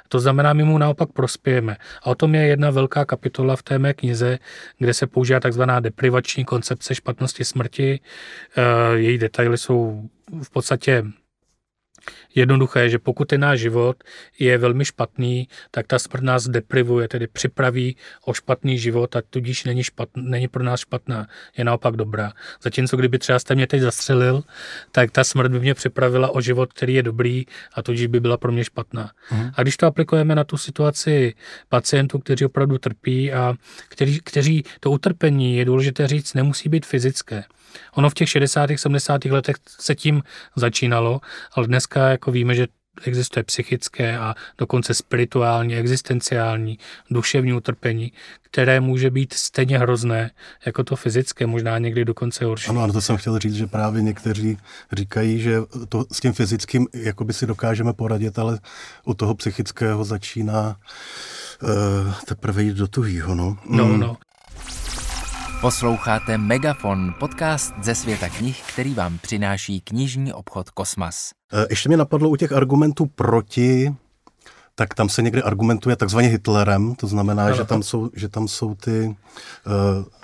To 0.09 0.19
znamená, 0.19 0.53
my 0.53 0.63
mu 0.63 0.77
naopak 0.77 1.11
prospějeme. 1.11 1.77
A 2.03 2.05
o 2.05 2.15
tom 2.15 2.35
je 2.35 2.47
jedna 2.47 2.69
velká 2.69 3.05
kapitola 3.05 3.55
v 3.55 3.63
té 3.63 3.79
mé 3.79 3.93
knize, 3.93 4.39
kde 4.77 4.93
se 4.93 5.07
používá 5.07 5.39
takzvaná 5.39 5.79
deprivační 5.79 6.45
koncepce 6.45 6.95
špatnosti 6.95 7.45
smrti. 7.45 7.99
Eh, 8.57 8.95
její 8.95 9.17
detaily 9.17 9.57
jsou 9.57 10.09
v 10.43 10.49
podstatě 10.49 11.03
jednoduché, 12.35 12.89
že 12.89 12.99
pokud 12.99 13.25
ten 13.25 13.41
náš 13.41 13.59
život 13.59 14.03
je 14.39 14.57
velmi 14.57 14.85
špatný, 14.85 15.47
tak 15.71 15.87
ta 15.87 15.99
smrt 15.99 16.23
nás 16.23 16.47
deprivuje, 16.47 17.07
tedy 17.07 17.27
připraví 17.27 17.95
o 18.25 18.33
špatný 18.33 18.79
život 18.79 19.15
a 19.15 19.21
tudíž 19.29 19.63
není, 19.63 19.83
špatný, 19.83 20.23
není 20.25 20.47
pro 20.47 20.63
nás 20.63 20.79
špatná, 20.79 21.27
je 21.57 21.63
naopak 21.63 21.95
dobrá. 21.95 22.33
Zatímco 22.61 22.97
kdyby 22.97 23.19
třeba 23.19 23.39
jste 23.39 23.55
mě 23.55 23.67
teď 23.67 23.81
zastřelil, 23.81 24.43
tak 24.91 25.11
ta 25.11 25.23
smrt 25.23 25.51
by 25.51 25.59
mě 25.59 25.73
připravila 25.73 26.29
o 26.29 26.41
život, 26.41 26.73
který 26.73 26.93
je 26.93 27.03
dobrý 27.03 27.45
a 27.73 27.81
tudíž 27.81 28.07
by 28.07 28.19
byla 28.19 28.37
pro 28.37 28.51
mě 28.51 28.63
špatná. 28.63 29.11
Mhm. 29.31 29.51
A 29.55 29.61
když 29.61 29.77
to 29.77 29.87
aplikujeme 29.87 30.35
na 30.35 30.43
tu 30.43 30.57
situaci 30.57 31.33
pacientů, 31.69 32.19
kteří 32.19 32.45
opravdu 32.45 32.77
trpí 32.77 33.33
a 33.33 33.53
kteří, 33.89 34.19
kteří 34.23 34.63
to 34.79 34.91
utrpení, 34.91 35.57
je 35.57 35.65
důležité 35.65 36.07
říct, 36.07 36.33
nemusí 36.33 36.69
být 36.69 36.85
fyzické. 36.85 37.43
Ono 37.93 38.09
v 38.09 38.13
těch 38.13 38.29
60. 38.29 38.69
70. 38.75 39.25
letech 39.25 39.55
se 39.67 39.95
tím 39.95 40.23
začínalo, 40.55 41.21
ale 41.55 41.67
dneska 41.67 42.09
jako 42.09 42.31
víme, 42.31 42.55
že 42.55 42.67
existuje 43.03 43.43
psychické 43.43 44.17
a 44.17 44.35
dokonce 44.57 44.93
spirituální, 44.93 45.75
existenciální, 45.75 46.79
duševní 47.09 47.53
utrpení, 47.53 48.11
které 48.41 48.79
může 48.79 49.11
být 49.11 49.33
stejně 49.33 49.79
hrozné 49.79 50.31
jako 50.65 50.83
to 50.83 50.95
fyzické, 50.95 51.45
možná 51.45 51.77
někdy 51.77 52.05
dokonce 52.05 52.45
horší. 52.45 52.69
Ano, 52.69 52.83
ano, 52.83 52.93
to 52.93 53.01
jsem 53.01 53.17
chtěl 53.17 53.39
říct, 53.39 53.55
že 53.55 53.67
právě 53.67 54.01
někteří 54.01 54.57
říkají, 54.91 55.41
že 55.41 55.57
to 55.89 56.05
s 56.11 56.19
tím 56.19 56.33
fyzickým 56.33 56.87
jakoby 56.93 57.33
si 57.33 57.45
dokážeme 57.45 57.93
poradit, 57.93 58.39
ale 58.39 58.59
u 59.05 59.13
toho 59.13 59.35
psychického 59.35 60.03
začíná 60.03 60.75
uh, 61.63 61.69
teprve 62.25 62.63
jít 62.63 62.77
do 62.77 62.87
tuhýho. 62.87 63.35
No, 63.35 63.57
no. 63.69 63.97
no. 63.97 64.17
Posloucháte 65.65 66.37
Megafon, 66.37 67.15
podcast 67.19 67.73
ze 67.81 67.95
světa 67.95 68.29
knih, 68.29 68.63
který 68.73 68.93
vám 68.93 69.17
přináší 69.17 69.81
knižní 69.81 70.33
obchod 70.33 70.69
Kosmas. 70.69 71.31
Eh, 71.53 71.65
ještě 71.69 71.89
mě 71.89 71.97
napadlo 71.97 72.29
u 72.29 72.35
těch 72.35 72.51
argumentů 72.51 73.05
proti, 73.05 73.95
tak 74.75 74.93
tam 74.93 75.09
se 75.09 75.21
někdy 75.21 75.43
argumentuje 75.43 75.95
takzvaně 75.95 76.27
Hitlerem, 76.27 76.95
to 76.95 77.07
znamená, 77.07 77.51
že 77.51 77.63
tam 77.63 77.83
jsou, 77.83 78.09
že 78.15 78.29
tam 78.29 78.47
jsou 78.47 78.75
ty, 78.75 79.15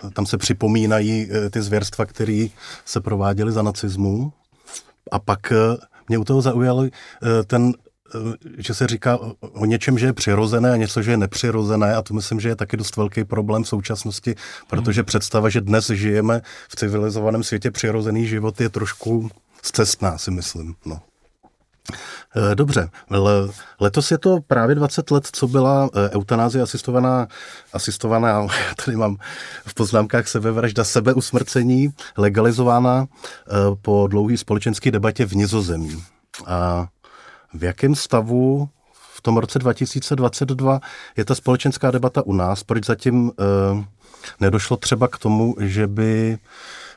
uh, 0.03 0.09
tam 0.09 0.25
se 0.25 0.37
připomínají 0.37 1.25
uh, 1.25 1.49
ty 1.49 1.61
zvěrstva, 1.61 2.05
které 2.05 2.47
se 2.85 3.01
prováděly 3.01 3.51
za 3.51 3.61
nacismu. 3.61 4.33
A 5.11 5.19
pak 5.19 5.53
mě 6.07 6.17
u 6.17 6.23
toho 6.23 6.41
zaujal 6.41 6.87
ten 7.47 7.73
že 8.57 8.73
se 8.73 8.87
říká 8.87 9.19
o 9.39 9.65
něčem, 9.65 9.97
že 9.97 10.05
je 10.05 10.13
přirozené 10.13 10.71
a 10.71 10.75
něco, 10.75 11.01
že 11.01 11.11
je 11.11 11.17
nepřirozené 11.17 11.95
a 11.95 12.01
to 12.01 12.13
myslím, 12.13 12.39
že 12.39 12.49
je 12.49 12.55
taky 12.55 12.77
dost 12.77 12.97
velký 12.97 13.23
problém 13.23 13.63
v 13.63 13.67
současnosti, 13.67 14.35
protože 14.67 15.01
hmm. 15.01 15.05
představa, 15.05 15.49
že 15.49 15.61
dnes 15.61 15.87
žijeme 15.87 16.41
v 16.69 16.75
civilizovaném 16.75 17.43
světě 17.43 17.71
přirozený 17.71 18.27
život 18.27 18.61
je 18.61 18.69
trošku 18.69 19.29
zcestná, 19.63 20.17
si 20.17 20.31
myslím. 20.31 20.75
No. 20.85 20.99
Eh, 22.35 22.55
dobře, 22.55 22.89
letos 23.79 24.11
je 24.11 24.17
to 24.17 24.39
právě 24.47 24.75
20 24.75 25.11
let, 25.11 25.27
co 25.31 25.47
byla 25.47 25.89
eh, 25.93 26.09
eutanázie 26.09 26.61
asistovaná, 26.61 27.27
asistovaná, 27.73 28.47
tady 28.85 28.97
mám 28.97 29.17
v 29.65 29.73
poznámkách 29.73 30.27
sebevražda, 30.27 30.83
sebeusmrcení, 30.83 31.89
legalizována 32.17 33.05
po 33.81 34.07
dlouhé 34.07 34.37
společenské 34.37 34.91
debatě 34.91 35.25
v 35.25 35.33
Nizozemí. 35.33 36.03
A 36.45 36.87
v 37.53 37.63
jakém 37.63 37.95
stavu 37.95 38.69
v 39.13 39.21
tom 39.21 39.37
roce 39.37 39.59
2022 39.59 40.79
je 41.17 41.25
ta 41.25 41.35
společenská 41.35 41.91
debata 41.91 42.21
u 42.21 42.33
nás? 42.33 42.63
Proč 42.63 42.85
zatím 42.85 43.23
uh, 43.23 43.31
nedošlo 44.39 44.77
třeba 44.77 45.07
k 45.07 45.17
tomu, 45.17 45.55
že 45.59 45.87
by 45.87 46.37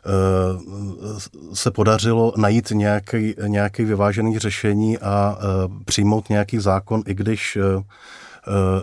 uh, 0.07 1.19
se 1.55 1.71
podařilo 1.71 2.33
najít 2.37 2.71
nějaký, 2.71 3.35
nějaký 3.47 3.85
vyvážený 3.85 4.39
řešení 4.39 4.99
a 4.99 5.37
uh, 5.37 5.83
přijmout 5.85 6.29
nějaký 6.29 6.59
zákon, 6.59 7.03
i 7.07 7.15
když 7.15 7.59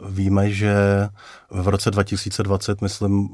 víme, 0.09 0.51
že 0.51 0.75
v 1.49 1.67
roce 1.67 1.91
2020, 1.91 2.81
myslím, 2.81 3.29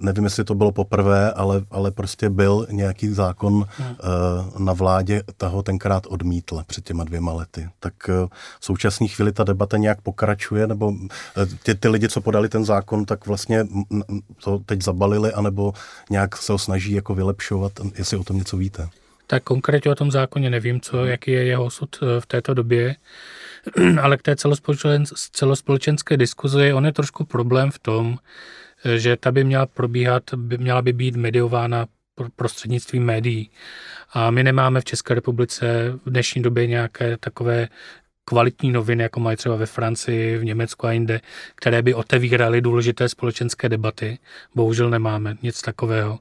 nevím, 0.00 0.24
jestli 0.24 0.44
to 0.44 0.54
bylo 0.54 0.72
poprvé, 0.72 1.32
ale, 1.32 1.62
ale 1.70 1.90
prostě 1.90 2.30
byl 2.30 2.66
nějaký 2.70 3.08
zákon 3.08 3.66
hmm. 3.76 3.90
uh, 3.90 4.60
na 4.60 4.72
vládě, 4.72 5.22
toho 5.36 5.62
tenkrát 5.62 6.06
odmítl 6.06 6.62
před 6.66 6.84
těma 6.84 7.04
dvěma 7.04 7.32
lety. 7.32 7.68
Tak 7.80 7.94
uh, 8.08 8.28
v 8.60 8.64
současné 8.64 9.08
chvíli 9.08 9.32
ta 9.32 9.44
debata 9.44 9.76
nějak 9.76 10.00
pokračuje, 10.00 10.66
nebo 10.66 10.92
ty, 11.62 11.74
ty 11.74 11.88
lidi, 11.88 12.08
co 12.08 12.20
podali 12.20 12.48
ten 12.48 12.64
zákon, 12.64 13.04
tak 13.04 13.26
vlastně 13.26 13.66
to 14.44 14.58
teď 14.58 14.82
zabalili, 14.82 15.32
anebo 15.32 15.72
nějak 16.10 16.36
se 16.36 16.52
ho 16.52 16.58
snaží 16.58 16.92
jako 16.92 17.14
vylepšovat, 17.14 17.72
jestli 17.98 18.16
o 18.16 18.24
tom 18.24 18.36
něco 18.36 18.56
víte. 18.56 18.88
Tak 19.26 19.42
konkrétně 19.42 19.90
o 19.90 19.94
tom 19.94 20.10
zákoně 20.10 20.50
nevím, 20.50 20.80
co, 20.80 21.04
jaký 21.04 21.30
je 21.30 21.44
jeho 21.44 21.64
osud 21.64 21.96
v 22.20 22.26
této 22.26 22.54
době. 22.54 22.96
ale 24.00 24.16
k 24.16 24.22
té 24.22 24.36
celospolečenské 25.32 26.16
diskuzi 26.16 26.72
on 26.72 26.86
je 26.86 26.92
trošku 26.92 27.24
problém 27.24 27.70
v 27.70 27.78
tom, 27.78 28.18
že 28.96 29.16
ta 29.16 29.32
by 29.32 29.44
měla 29.44 29.66
probíhat, 29.66 30.34
by 30.34 30.58
měla 30.58 30.82
by 30.82 30.92
být 30.92 31.16
mediována 31.16 31.86
prostřednictvím 32.36 33.04
médií. 33.04 33.50
A 34.12 34.30
my 34.30 34.44
nemáme 34.44 34.80
v 34.80 34.84
České 34.84 35.14
republice 35.14 35.92
v 36.04 36.10
dnešní 36.10 36.42
době 36.42 36.66
nějaké 36.66 37.16
takové 37.16 37.68
kvalitní 38.24 38.72
noviny, 38.72 39.02
jako 39.02 39.20
mají 39.20 39.36
třeba 39.36 39.56
ve 39.56 39.66
Francii, 39.66 40.38
v 40.38 40.44
Německu 40.44 40.86
a 40.86 40.92
jinde, 40.92 41.20
které 41.54 41.82
by 41.82 41.94
otevíraly 41.94 42.60
důležité 42.60 43.08
společenské 43.08 43.68
debaty. 43.68 44.18
Bohužel 44.54 44.90
nemáme 44.90 45.36
nic 45.42 45.62
takového. 45.62 46.18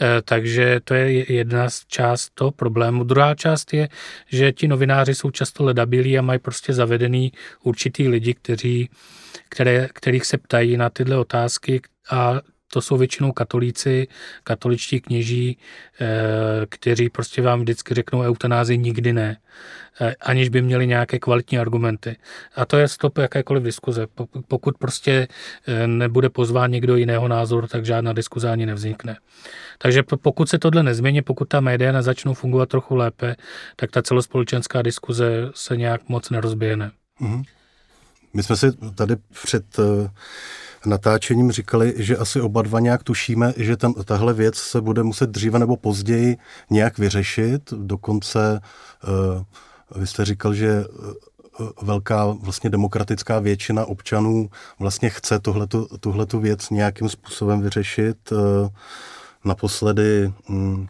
E, 0.00 0.22
takže 0.22 0.80
to 0.84 0.94
je 0.94 1.32
jedna 1.32 1.70
z 1.70 1.86
část 1.86 2.30
toho 2.34 2.50
problému. 2.50 3.04
Druhá 3.04 3.34
část 3.34 3.74
je, 3.74 3.88
že 4.26 4.52
ti 4.52 4.68
novináři 4.68 5.14
jsou 5.14 5.30
často 5.30 5.64
ledabilí 5.64 6.18
a 6.18 6.22
mají 6.22 6.38
prostě 6.38 6.72
zavedený 6.72 7.32
určitý 7.62 8.08
lidi, 8.08 8.34
kteří, 8.34 8.90
které, 9.48 9.88
kterých 9.92 10.26
se 10.26 10.38
ptají 10.38 10.76
na 10.76 10.90
tyhle 10.90 11.16
otázky 11.18 11.80
a 12.10 12.40
to 12.72 12.80
jsou 12.80 12.96
většinou 12.96 13.32
katolíci, 13.32 14.06
katoličtí 14.44 15.00
kněží, 15.00 15.58
eh, 16.00 16.06
kteří 16.68 17.10
prostě 17.10 17.42
vám 17.42 17.60
vždycky 17.60 17.94
řeknou 17.94 18.22
eutanázi 18.22 18.78
nikdy 18.78 19.12
ne, 19.12 19.36
eh, 20.00 20.14
aniž 20.20 20.48
by 20.48 20.62
měli 20.62 20.86
nějaké 20.86 21.18
kvalitní 21.18 21.58
argumenty. 21.58 22.16
A 22.56 22.64
to 22.64 22.78
je 22.78 22.88
stop 22.88 23.18
jakékoliv 23.18 23.62
diskuze. 23.62 24.06
Pokud 24.48 24.78
prostě 24.78 25.28
eh, 25.66 25.86
nebude 25.86 26.30
pozván 26.30 26.70
někdo 26.70 26.96
jiného 26.96 27.28
názoru, 27.28 27.66
tak 27.66 27.84
žádná 27.84 28.12
diskuze 28.12 28.50
ani 28.50 28.66
nevznikne. 28.66 29.16
Takže 29.78 30.02
pokud 30.02 30.48
se 30.48 30.58
tohle 30.58 30.82
nezmění, 30.82 31.22
pokud 31.22 31.48
ta 31.48 31.60
média 31.60 31.92
nezačnou 31.92 32.34
fungovat 32.34 32.68
trochu 32.68 32.94
lépe, 32.94 33.36
tak 33.76 33.90
ta 33.90 34.02
celospolečenská 34.02 34.82
diskuze 34.82 35.50
se 35.54 35.76
nějak 35.76 36.08
moc 36.08 36.30
nerozběhne. 36.30 36.90
Mm-hmm. 37.20 37.42
My 38.34 38.42
jsme 38.42 38.56
si 38.56 38.66
tady 38.94 39.16
před 39.42 39.64
natáčením 40.86 41.52
říkali, 41.52 41.94
že 41.96 42.16
asi 42.16 42.40
oba 42.40 42.62
dva 42.62 42.80
nějak 42.80 43.02
tušíme, 43.02 43.54
že 43.56 43.76
tam, 43.76 43.94
tahle 43.94 44.34
věc 44.34 44.54
se 44.56 44.80
bude 44.80 45.02
muset 45.02 45.30
dříve 45.30 45.58
nebo 45.58 45.76
později 45.76 46.36
nějak 46.70 46.98
vyřešit. 46.98 47.72
Dokonce 47.76 48.60
uh, 49.94 50.00
vy 50.00 50.06
jste 50.06 50.24
říkal, 50.24 50.54
že 50.54 50.84
uh, 50.86 51.68
velká 51.82 52.26
vlastně 52.26 52.70
demokratická 52.70 53.38
většina 53.38 53.84
občanů 53.84 54.50
vlastně 54.78 55.10
chce 55.10 55.38
tohletu, 55.38 55.88
tuhletu 56.00 56.40
věc 56.40 56.70
nějakým 56.70 57.08
způsobem 57.08 57.60
vyřešit. 57.60 58.32
Uh, 58.32 58.38
naposledy 59.44 60.32
um, 60.48 60.88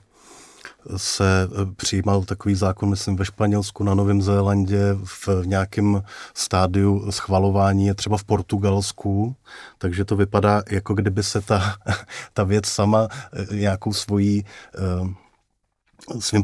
se 0.97 1.49
eh, 1.53 1.75
přijímal 1.77 2.23
takový 2.23 2.55
zákon, 2.55 2.91
myslím, 2.91 3.17
ve 3.17 3.25
Španělsku, 3.25 3.85
na 3.85 3.95
Novém 3.95 4.23
Zélandě, 4.23 4.97
v 5.05 5.29
nějakém 5.45 6.03
stádiu 6.35 7.11
schvalování 7.11 7.87
je 7.87 7.95
třeba 7.95 8.17
v 8.17 8.25
Portugalsku, 8.25 9.37
takže 9.79 10.05
to 10.05 10.17
vypadá, 10.17 10.63
jako 10.71 10.95
kdyby 10.95 11.23
se 11.23 11.41
ta, 11.41 11.77
ta 12.35 12.45
věc 12.45 12.67
sama 12.67 13.09
eh, 13.33 13.57
nějakou 13.57 13.93
svojí 13.93 14.45
eh, 14.75 15.15
svým 16.19 16.43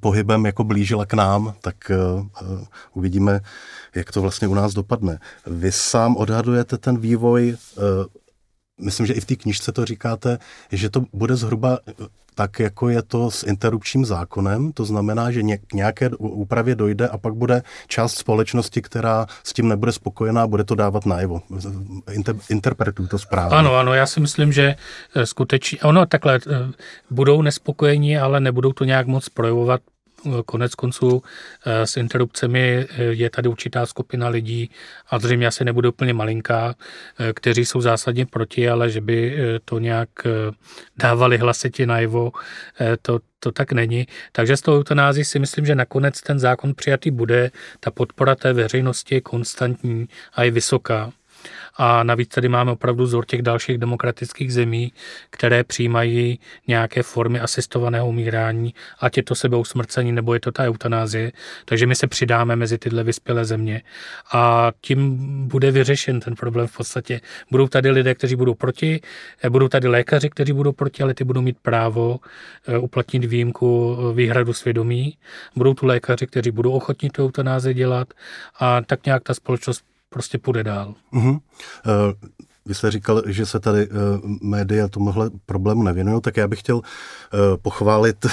pohybem 0.00 0.46
jako 0.46 0.64
blížila 0.64 1.06
k 1.06 1.14
nám, 1.14 1.54
tak 1.60 1.90
uvidíme, 2.94 3.40
jak 3.94 4.12
to 4.12 4.22
vlastně 4.22 4.48
u 4.48 4.54
nás 4.54 4.74
dopadne. 4.74 5.18
Vy 5.46 5.72
sám 5.72 6.16
odhadujete 6.16 6.78
ten 6.78 6.98
vývoj 6.98 7.56
myslím, 8.80 9.06
že 9.06 9.12
i 9.12 9.20
v 9.20 9.24
té 9.24 9.36
knižce 9.36 9.72
to 9.72 9.84
říkáte, 9.84 10.38
že 10.72 10.90
to 10.90 11.04
bude 11.12 11.36
zhruba 11.36 11.78
tak, 12.34 12.60
jako 12.60 12.88
je 12.88 13.02
to 13.02 13.30
s 13.30 13.42
interrupčním 13.42 14.04
zákonem. 14.04 14.72
To 14.72 14.84
znamená, 14.84 15.30
že 15.30 15.42
k 15.42 15.72
nějaké 15.72 16.10
úpravě 16.18 16.74
dojde 16.74 17.08
a 17.08 17.18
pak 17.18 17.34
bude 17.34 17.62
část 17.86 18.14
společnosti, 18.14 18.82
která 18.82 19.26
s 19.44 19.52
tím 19.52 19.68
nebude 19.68 19.92
spokojená, 19.92 20.46
bude 20.46 20.64
to 20.64 20.74
dávat 20.74 21.06
najevo. 21.06 21.42
Inter, 22.12 22.36
interpretuju 22.50 23.08
to 23.08 23.18
správně. 23.18 23.56
Ano, 23.56 23.74
ano, 23.74 23.94
já 23.94 24.06
si 24.06 24.20
myslím, 24.20 24.52
že 24.52 24.74
eh, 25.14 25.26
skutečně, 25.26 25.78
ono 25.78 26.06
takhle, 26.06 26.34
eh, 26.34 26.72
budou 27.10 27.42
nespokojení, 27.42 28.18
ale 28.18 28.40
nebudou 28.40 28.72
to 28.72 28.84
nějak 28.84 29.06
moc 29.06 29.28
projevovat 29.28 29.80
Konec 30.46 30.74
konců 30.74 31.22
eh, 31.66 31.86
s 31.86 31.96
interrupcemi 31.96 32.86
eh, 32.90 33.04
je 33.04 33.30
tady 33.30 33.48
určitá 33.48 33.86
skupina 33.86 34.28
lidí, 34.28 34.70
a 35.10 35.18
zřejmě 35.18 35.46
asi 35.46 35.64
nebude 35.64 35.88
úplně 35.88 36.12
malinká, 36.12 36.74
eh, 37.18 37.32
kteří 37.32 37.64
jsou 37.64 37.80
zásadně 37.80 38.26
proti, 38.26 38.68
ale 38.68 38.90
že 38.90 39.00
by 39.00 39.36
to 39.64 39.78
nějak 39.78 40.08
dávali 40.96 41.38
hlasitě 41.38 41.86
najevo, 41.86 42.32
to, 43.02 43.20
to 43.40 43.52
tak 43.52 43.72
není. 43.72 44.06
Takže 44.32 44.56
s 44.56 44.60
tou 44.60 44.74
eutanází 44.74 45.24
si 45.24 45.38
myslím, 45.38 45.66
že 45.66 45.74
nakonec 45.74 46.20
ten 46.20 46.38
zákon 46.38 46.74
přijatý 46.74 47.10
bude, 47.10 47.50
ta 47.80 47.90
podpora 47.90 48.34
té 48.34 48.52
veřejnosti 48.52 49.14
je 49.14 49.20
konstantní 49.20 50.08
a 50.34 50.42
je 50.42 50.50
vysoká. 50.50 51.12
A 51.76 52.02
navíc 52.02 52.28
tady 52.28 52.48
máme 52.48 52.72
opravdu 52.72 53.06
zor 53.06 53.26
těch 53.26 53.42
dalších 53.42 53.78
demokratických 53.78 54.52
zemí, 54.52 54.92
které 55.30 55.64
přijímají 55.64 56.38
nějaké 56.66 57.02
formy 57.02 57.40
asistovaného 57.40 58.08
umírání, 58.08 58.74
ať 59.00 59.16
je 59.16 59.22
to 59.22 59.34
sebeusmrcení 59.34 60.12
nebo 60.12 60.34
je 60.34 60.40
to 60.40 60.52
ta 60.52 60.64
eutanázie. 60.64 61.32
Takže 61.64 61.86
my 61.86 61.94
se 61.94 62.06
přidáme 62.06 62.56
mezi 62.56 62.78
tyhle 62.78 63.04
vyspělé 63.04 63.44
země 63.44 63.82
a 64.32 64.72
tím 64.80 65.16
bude 65.48 65.70
vyřešen 65.70 66.20
ten 66.20 66.34
problém 66.34 66.66
v 66.66 66.76
podstatě. 66.76 67.20
Budou 67.50 67.68
tady 67.68 67.90
lidé, 67.90 68.14
kteří 68.14 68.36
budou 68.36 68.54
proti, 68.54 69.00
budou 69.48 69.68
tady 69.68 69.88
lékaři, 69.88 70.30
kteří 70.30 70.52
budou 70.52 70.72
proti, 70.72 71.02
ale 71.02 71.14
ty 71.14 71.24
budou 71.24 71.40
mít 71.40 71.56
právo 71.62 72.18
eh, 72.68 72.78
uplatnit 72.78 73.24
výjimku 73.24 73.96
eh, 73.98 74.14
výhradu 74.14 74.52
svědomí. 74.52 75.18
Budou 75.56 75.74
tu 75.74 75.86
lékaři, 75.86 76.26
kteří 76.26 76.50
budou 76.50 76.72
ochotní 76.72 77.10
tu 77.10 77.24
eutanázii 77.24 77.74
dělat 77.74 78.08
a 78.58 78.80
tak 78.80 79.06
nějak 79.06 79.22
ta 79.22 79.34
společnost 79.34 79.84
prostě 80.14 80.38
půjde 80.38 80.64
dál. 80.64 80.94
Uh-huh. 81.12 81.30
Uh, 81.30 81.40
vy 82.66 82.74
jste 82.74 82.90
říkal, 82.90 83.22
že 83.26 83.46
se 83.46 83.60
tady 83.60 83.88
uh, 83.88 83.96
média 84.42 84.88
tomuhle 84.88 85.30
problému 85.46 85.82
nevěnují, 85.82 86.20
tak 86.20 86.36
já 86.36 86.48
bych 86.48 86.60
chtěl 86.60 86.76
uh, 86.76 86.82
pochválit 87.62 88.26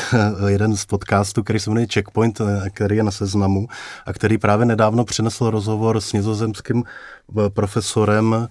jeden 0.47 0.77
z 0.77 0.85
podcastů, 0.85 1.43
který 1.43 1.59
se 1.59 1.69
jmenuje 1.69 1.87
Checkpoint, 1.93 2.41
který 2.73 2.95
je 2.95 3.03
na 3.03 3.11
seznamu 3.11 3.67
a 4.05 4.13
který 4.13 4.37
právě 4.37 4.65
nedávno 4.65 5.05
přinesl 5.05 5.49
rozhovor 5.49 6.01
s 6.01 6.13
nizozemským 6.13 6.83
profesorem, 7.53 8.47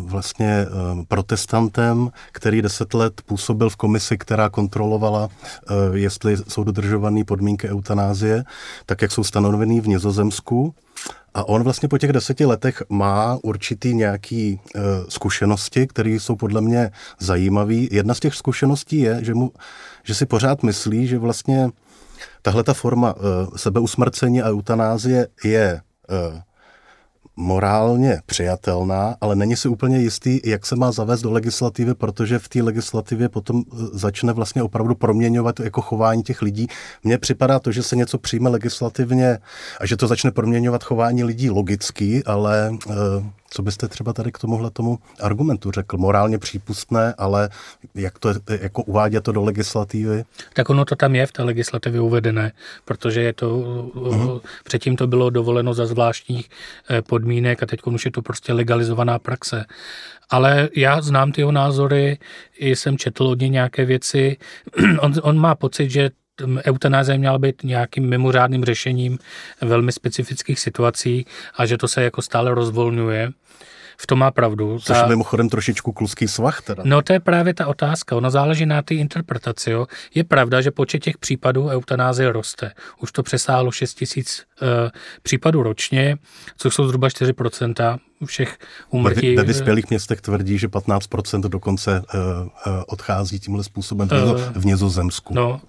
vlastně 0.00 0.66
uh, 0.66 1.04
protestantem, 1.08 2.10
který 2.32 2.62
deset 2.62 2.94
let 2.94 3.20
působil 3.26 3.70
v 3.70 3.76
komisi, 3.76 4.18
která 4.18 4.48
kontrolovala, 4.48 5.24
uh, 5.28 5.96
jestli 5.96 6.36
jsou 6.48 6.64
dodržované 6.64 7.24
podmínky 7.24 7.68
eutanázie, 7.68 8.44
tak 8.86 9.02
jak 9.02 9.12
jsou 9.12 9.24
stanovený 9.24 9.80
v 9.80 9.88
Nizozemsku. 9.88 10.74
A 11.34 11.48
on 11.48 11.62
vlastně 11.62 11.88
po 11.88 11.98
těch 11.98 12.12
deseti 12.12 12.44
letech 12.44 12.82
má 12.88 13.38
určitý 13.42 13.94
nějaký 13.94 14.60
uh, 14.74 14.82
zkušenosti, 15.08 15.86
které 15.86 16.10
jsou 16.10 16.36
podle 16.36 16.60
mě 16.60 16.90
zajímavé. 17.18 17.74
Jedna 17.74 18.14
z 18.14 18.20
těch 18.20 18.34
zkušeností 18.34 18.98
je, 18.98 19.24
že, 19.24 19.34
mu, 19.34 19.52
že 20.04 20.14
si 20.14 20.26
pořád 20.26 20.62
myslí, 20.62 21.06
že 21.06 21.18
vlastně 21.18 21.70
tahle 22.42 22.64
ta 22.64 22.74
forma 22.74 23.14
uh, 23.16 23.22
sebeusmrcení 23.56 24.42
a 24.42 24.48
eutanázie 24.48 25.28
je 25.44 25.80
uh, 26.30 26.40
morálně 27.36 28.20
přijatelná, 28.26 29.16
ale 29.20 29.36
není 29.36 29.56
si 29.56 29.68
úplně 29.68 29.98
jistý, 29.98 30.40
jak 30.44 30.66
se 30.66 30.76
má 30.76 30.92
zavést 30.92 31.22
do 31.22 31.32
legislativy, 31.32 31.94
protože 31.94 32.38
v 32.38 32.48
té 32.48 32.62
legislativě 32.62 33.28
potom 33.28 33.60
e, 33.60 33.76
začne 33.92 34.32
vlastně 34.32 34.62
opravdu 34.62 34.94
proměňovat 34.94 35.60
jako 35.60 35.82
chování 35.82 36.22
těch 36.22 36.42
lidí. 36.42 36.66
Mně 37.04 37.18
připadá 37.18 37.58
to, 37.58 37.72
že 37.72 37.82
se 37.82 37.96
něco 37.96 38.18
přijme 38.18 38.50
legislativně 38.50 39.38
a 39.80 39.86
že 39.86 39.96
to 39.96 40.06
začne 40.06 40.30
proměňovat 40.30 40.84
chování 40.84 41.24
lidí 41.24 41.50
logicky, 41.50 42.24
ale 42.24 42.78
e, 42.90 42.94
co 43.50 43.62
byste 43.62 43.88
třeba 43.88 44.12
tady 44.12 44.32
k 44.32 44.38
tomuhle 44.38 44.70
tomu 44.70 44.98
argumentu 45.20 45.70
řekl? 45.70 45.96
Morálně 45.96 46.38
přípustné, 46.38 47.14
ale 47.18 47.48
jak 47.94 48.18
to 48.18 48.28
jako 48.60 48.82
uvádět 48.82 49.24
to 49.24 49.32
do 49.32 49.44
legislativy? 49.44 50.24
Tak 50.54 50.70
ono 50.70 50.84
to 50.84 50.96
tam 50.96 51.14
je 51.14 51.26
v 51.26 51.32
té 51.32 51.42
legislativě 51.42 52.00
uvedené, 52.00 52.52
protože 52.84 53.22
je 53.22 53.32
to, 53.32 53.56
uh-huh. 53.56 54.40
předtím 54.64 54.96
to 54.96 55.06
bylo 55.06 55.30
dovoleno 55.30 55.74
za 55.74 55.86
zvláštních 55.86 56.50
eh, 56.90 57.02
podmínek 57.02 57.62
a 57.62 57.66
teď 57.66 57.80
už 57.84 58.04
je 58.04 58.10
to 58.10 58.22
prostě 58.22 58.52
legalizovaná 58.52 59.18
praxe. 59.18 59.64
Ale 60.30 60.68
já 60.76 61.00
znám 61.00 61.32
ty 61.32 61.40
jeho 61.40 61.52
názory, 61.52 62.18
jsem 62.58 62.98
četl 62.98 63.26
od 63.26 63.40
něj 63.40 63.50
nějaké 63.50 63.84
věci. 63.84 64.36
on, 65.00 65.12
on 65.22 65.38
má 65.38 65.54
pocit, 65.54 65.90
že 65.90 66.10
eutanázie 66.64 67.18
měla 67.18 67.38
být 67.38 67.64
nějakým 67.64 68.08
mimořádným 68.08 68.64
řešením 68.64 69.18
velmi 69.60 69.92
specifických 69.92 70.60
situací 70.60 71.26
a 71.56 71.66
že 71.66 71.78
to 71.78 71.88
se 71.88 72.02
jako 72.02 72.22
stále 72.22 72.54
rozvolňuje. 72.54 73.32
V 73.98 74.06
tom 74.06 74.18
má 74.18 74.30
pravdu. 74.30 74.78
Což 74.78 74.96
je 74.96 75.06
mimochodem 75.06 75.48
trošičku 75.48 75.92
kluský 75.92 76.28
svah 76.28 76.62
teda. 76.62 76.82
No 76.86 77.02
to 77.02 77.12
je 77.12 77.20
právě 77.20 77.54
ta 77.54 77.66
otázka. 77.66 78.16
Ono 78.16 78.30
záleží 78.30 78.66
na 78.66 78.82
té 78.82 78.94
interpretaci. 78.94 79.70
Jo. 79.70 79.86
Je 80.14 80.24
pravda, 80.24 80.60
že 80.60 80.70
počet 80.70 80.98
těch 80.98 81.18
případů 81.18 81.68
eutanázie 81.68 82.32
roste. 82.32 82.72
Už 83.00 83.12
to 83.12 83.22
přesáhlo 83.22 83.72
6 83.72 83.94
tisíc 83.94 84.44
uh, 84.62 84.68
případů 85.22 85.62
ročně, 85.62 86.16
což 86.56 86.74
jsou 86.74 86.86
zhruba 86.86 87.08
4% 87.08 87.98
všech 88.24 88.58
úmrtí. 88.90 89.36
Ve, 89.36 89.42
ve 89.42 89.46
vyspělých 89.46 89.90
městech 89.90 90.20
tvrdí, 90.20 90.58
že 90.58 90.68
15% 90.68 91.40
dokonce 91.48 92.02
uh, 92.14 92.20
uh, 92.20 92.82
odchází 92.86 93.40
tímhle 93.40 93.64
způsobem 93.64 94.08
uh, 94.12 94.40
v 94.52 94.66
Nězozemsku. 94.66 95.34
No, 95.34 95.60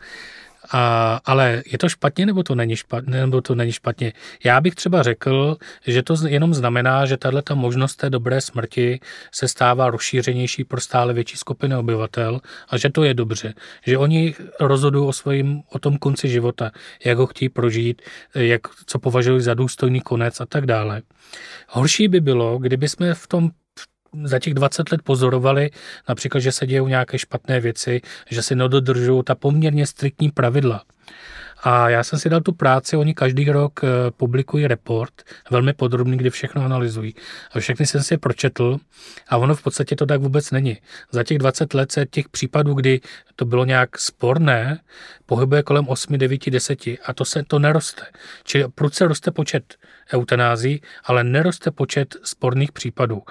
a, 0.71 1.19
ale 1.25 1.63
je 1.71 1.77
to 1.77 1.89
špatně 1.89 2.25
nebo 2.25 2.43
to, 2.43 2.55
není 2.55 2.75
špatně, 2.75 3.13
nebo 3.13 3.41
to 3.41 3.55
není 3.55 3.71
špatně? 3.71 4.13
Já 4.43 4.61
bych 4.61 4.75
třeba 4.75 5.03
řekl, 5.03 5.57
že 5.87 6.03
to 6.03 6.15
jenom 6.27 6.53
znamená, 6.53 7.05
že 7.05 7.17
tahle 7.17 7.41
ta 7.41 7.55
možnost 7.55 7.95
té 7.95 8.09
dobré 8.09 8.41
smrti 8.41 8.99
se 9.31 9.47
stává 9.47 9.89
rozšířenější 9.89 10.63
pro 10.63 10.81
stále 10.81 11.13
větší 11.13 11.37
skupiny 11.37 11.75
obyvatel 11.75 12.39
a 12.69 12.77
že 12.77 12.89
to 12.89 13.03
je 13.03 13.13
dobře. 13.13 13.53
Že 13.85 13.97
oni 13.97 14.35
rozhodují 14.59 15.07
o, 15.07 15.13
svým, 15.13 15.61
o 15.69 15.79
tom 15.79 15.97
konci 15.97 16.29
života, 16.29 16.71
jak 17.05 17.17
ho 17.17 17.27
chtějí 17.27 17.49
prožít, 17.49 18.01
jak, 18.35 18.61
co 18.85 18.99
považují 18.99 19.41
za 19.41 19.53
důstojný 19.53 20.01
konec 20.01 20.41
a 20.41 20.45
tak 20.45 20.65
dále. 20.65 21.01
Horší 21.67 22.07
by 22.07 22.19
bylo, 22.19 22.57
kdyby 22.57 22.89
jsme 22.89 23.13
v 23.13 23.27
tom 23.27 23.49
za 24.23 24.39
těch 24.39 24.53
20 24.53 24.91
let 24.91 25.01
pozorovali, 25.01 25.69
například, 26.09 26.41
že 26.41 26.51
se 26.51 26.67
dějou 26.67 26.87
nějaké 26.87 27.19
špatné 27.19 27.59
věci, 27.59 28.01
že 28.29 28.41
se 28.41 28.55
nedodržují 28.55 29.23
ta 29.23 29.35
poměrně 29.35 29.87
striktní 29.87 30.31
pravidla. 30.31 30.83
A 31.69 31.89
já 31.89 32.03
jsem 32.03 32.19
si 32.19 32.29
dal 32.29 32.41
tu 32.41 32.51
práci, 32.51 32.97
oni 32.97 33.13
každý 33.13 33.51
rok 33.51 33.79
eh, 33.83 33.87
publikují 34.11 34.67
report, 34.67 35.13
velmi 35.51 35.73
podrobný, 35.73 36.17
kdy 36.17 36.29
všechno 36.29 36.65
analyzují. 36.65 37.15
A 37.51 37.59
všechny 37.59 37.85
jsem 37.85 38.03
si 38.03 38.13
je 38.13 38.17
pročetl 38.17 38.77
a 39.29 39.37
ono 39.37 39.55
v 39.55 39.63
podstatě 39.63 39.95
to 39.95 40.05
tak 40.05 40.21
vůbec 40.21 40.51
není. 40.51 40.77
Za 41.11 41.23
těch 41.23 41.37
20 41.37 41.73
let 41.73 41.91
se 41.91 42.05
těch 42.05 42.29
případů, 42.29 42.73
kdy 42.73 43.01
to 43.35 43.45
bylo 43.45 43.65
nějak 43.65 43.99
sporné, 43.99 44.79
pohybuje 45.25 45.63
kolem 45.63 45.87
8, 45.87 46.17
9, 46.17 46.49
10 46.49 46.87
a 46.87 47.13
to 47.13 47.25
se 47.25 47.43
to 47.47 47.59
neroste. 47.59 48.03
Čili 48.43 48.65
se 48.91 49.07
roste 49.07 49.31
počet 49.31 49.75
eutanází, 50.13 50.81
ale 51.03 51.23
neroste 51.23 51.71
počet 51.71 52.15
sporných 52.23 52.71
případů. 52.71 53.21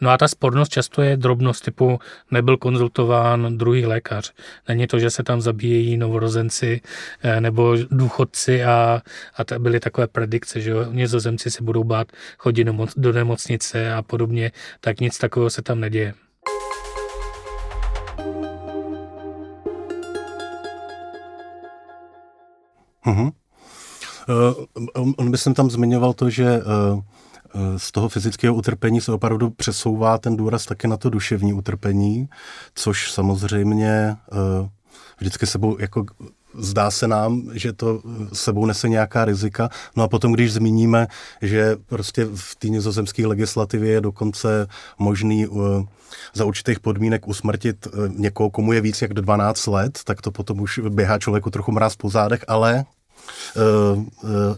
No 0.00 0.10
a 0.10 0.18
ta 0.18 0.28
spornost 0.28 0.72
často 0.72 1.02
je 1.02 1.16
drobnost 1.16 1.64
typu 1.64 1.98
nebyl 2.30 2.56
konzultován 2.56 3.58
druhý 3.58 3.86
lékař. 3.86 4.32
Není 4.68 4.86
to, 4.86 4.98
že 4.98 5.10
se 5.10 5.22
tam 5.22 5.40
zabíjejí 5.40 5.96
novorozenci 5.96 6.80
eh, 7.22 7.40
nebo 7.40 7.76
důchodci 7.90 8.64
a, 8.64 9.02
a 9.36 9.44
to 9.44 9.58
byly 9.58 9.80
takové 9.80 10.06
predikce, 10.06 10.60
že 10.60 10.70
jo, 10.70 10.92
nizozemci 10.92 11.50
se 11.50 11.62
budou 11.62 11.84
bát 11.84 12.12
chodit 12.38 12.66
do 12.96 13.12
nemocnice 13.12 13.92
a 13.92 14.02
podobně, 14.02 14.52
tak 14.80 15.00
nic 15.00 15.18
takového 15.18 15.50
se 15.50 15.62
tam 15.62 15.80
neděje. 15.80 16.14
Uh-huh. 23.06 23.32
Uh, 24.98 25.12
on 25.16 25.30
by 25.30 25.38
jsem 25.38 25.54
tam 25.54 25.70
zmiňoval 25.70 26.12
to, 26.12 26.30
že 26.30 26.62
uh, 26.62 27.02
z 27.76 27.92
toho 27.92 28.08
fyzického 28.08 28.54
utrpení 28.54 29.00
se 29.00 29.12
opravdu 29.12 29.50
přesouvá 29.50 30.18
ten 30.18 30.36
důraz 30.36 30.66
taky 30.66 30.88
na 30.88 30.96
to 30.96 31.10
duševní 31.10 31.52
utrpení, 31.52 32.28
což 32.74 33.12
samozřejmě 33.12 34.16
vždycky 35.18 35.46
sebou 35.46 35.76
jako 35.80 36.04
zdá 36.58 36.90
se 36.90 37.08
nám, 37.08 37.42
že 37.52 37.72
to 37.72 38.02
sebou 38.32 38.66
nese 38.66 38.88
nějaká 38.88 39.24
rizika. 39.24 39.68
No 39.96 40.04
a 40.04 40.08
potom, 40.08 40.32
když 40.32 40.52
zmíníme, 40.52 41.06
že 41.42 41.76
prostě 41.86 42.24
v 42.34 42.56
té 42.56 42.68
nizozemské 42.68 43.26
legislativě 43.26 43.92
je 43.92 44.00
dokonce 44.00 44.66
možný 44.98 45.46
uh, 45.46 45.84
za 46.34 46.44
určitých 46.44 46.80
podmínek 46.80 47.28
usmrtit 47.28 47.86
uh, 47.86 48.08
někoho, 48.08 48.50
komu 48.50 48.72
je 48.72 48.80
víc 48.80 49.02
jak 49.02 49.14
12 49.14 49.66
let, 49.66 50.00
tak 50.04 50.22
to 50.22 50.30
potom 50.30 50.60
už 50.60 50.80
běhá 50.88 51.18
člověku 51.18 51.50
trochu 51.50 51.72
mráz 51.72 51.96
po 51.96 52.10
zádech, 52.10 52.44
ale 52.48 52.84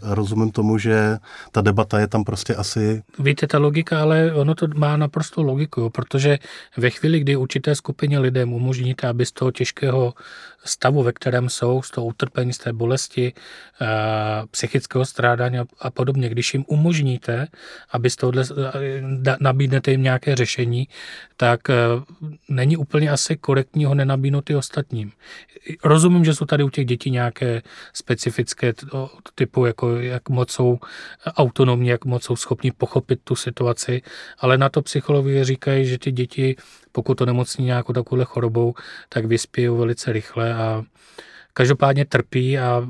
rozumím 0.01 0.51
tomu, 0.51 0.77
že 0.77 1.17
ta 1.51 1.61
debata 1.61 1.99
je 1.99 2.07
tam 2.07 2.23
prostě 2.23 2.55
asi... 2.55 3.03
Víte, 3.19 3.47
ta 3.47 3.57
logika, 3.57 4.01
ale 4.01 4.33
ono 4.33 4.55
to 4.55 4.67
má 4.75 4.97
naprosto 4.97 5.43
logiku, 5.43 5.89
protože 5.89 6.39
ve 6.77 6.89
chvíli, 6.89 7.19
kdy 7.19 7.35
určité 7.35 7.75
skupině 7.75 8.19
lidem 8.19 8.53
umožníte, 8.53 9.07
aby 9.07 9.25
z 9.25 9.31
toho 9.31 9.51
těžkého 9.51 10.13
stavu, 10.65 11.03
ve 11.03 11.13
kterém 11.13 11.49
jsou, 11.49 11.81
z 11.81 11.91
toho 11.91 12.07
utrpení, 12.07 12.53
z 12.53 12.57
té 12.57 12.73
bolesti, 12.73 13.33
uh, 13.33 13.87
psychického 14.51 15.05
strádání 15.05 15.57
a 15.79 15.89
podobně, 15.91 16.29
když 16.29 16.53
jim 16.53 16.65
umožníte, 16.67 17.47
aby 17.91 18.09
z 18.09 18.15
tohohle, 18.15 18.43
nabídnete 19.39 19.91
jim 19.91 20.03
nějaké 20.03 20.35
řešení, 20.35 20.87
tak 21.37 21.61
není 22.49 22.77
úplně 22.77 23.11
asi 23.11 23.37
korektní 23.37 23.85
ho 23.85 23.95
nenabídnout 23.95 24.49
i 24.49 24.55
ostatním. 24.55 25.11
Rozumím, 25.83 26.25
že 26.25 26.35
jsou 26.35 26.45
tady 26.45 26.63
u 26.63 26.69
těch 26.69 26.85
dětí 26.85 27.11
nějaké 27.11 27.61
specifické 27.93 28.48
psychické 28.55 28.73
typu, 29.35 29.65
jako 29.65 29.95
jak 29.95 30.29
moc 30.29 30.51
jsou 30.51 30.79
autonomní, 31.25 31.87
jak 31.87 32.05
moc 32.05 32.23
jsou 32.23 32.35
schopni 32.35 32.71
pochopit 32.71 33.19
tu 33.23 33.35
situaci, 33.35 34.01
ale 34.39 34.57
na 34.57 34.69
to 34.69 34.81
psychologové 34.81 35.45
říkají, 35.45 35.85
že 35.85 35.97
ty 35.97 36.11
děti, 36.11 36.55
pokud 36.91 37.15
to 37.15 37.25
nemocní 37.25 37.65
nějakou 37.65 37.93
takovou 37.93 38.25
chorobou, 38.25 38.73
tak 39.09 39.25
vyspějí 39.25 39.67
velice 39.67 40.13
rychle 40.13 40.53
a 40.53 40.83
každopádně 41.53 42.05
trpí 42.05 42.59
a 42.59 42.87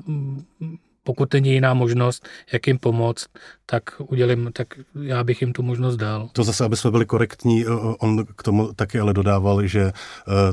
pokud 1.09 1.33
není 1.33 1.49
jiná 1.53 1.73
možnost, 1.73 2.27
jak 2.53 2.67
jim 2.67 2.77
pomoct, 2.77 3.27
tak 3.65 3.83
udělím, 3.97 4.49
tak 4.53 4.67
já 5.01 5.23
bych 5.23 5.41
jim 5.41 5.53
tu 5.53 5.63
možnost 5.63 5.95
dal. 5.95 6.29
To 6.33 6.43
zase, 6.43 6.65
aby 6.65 6.77
jsme 6.77 6.91
byli 6.91 7.05
korektní, 7.05 7.65
on 7.99 8.25
k 8.35 8.43
tomu 8.43 8.73
taky 8.73 8.99
ale 8.99 9.13
dodával, 9.13 9.65
že 9.65 9.81
e, 9.81 9.93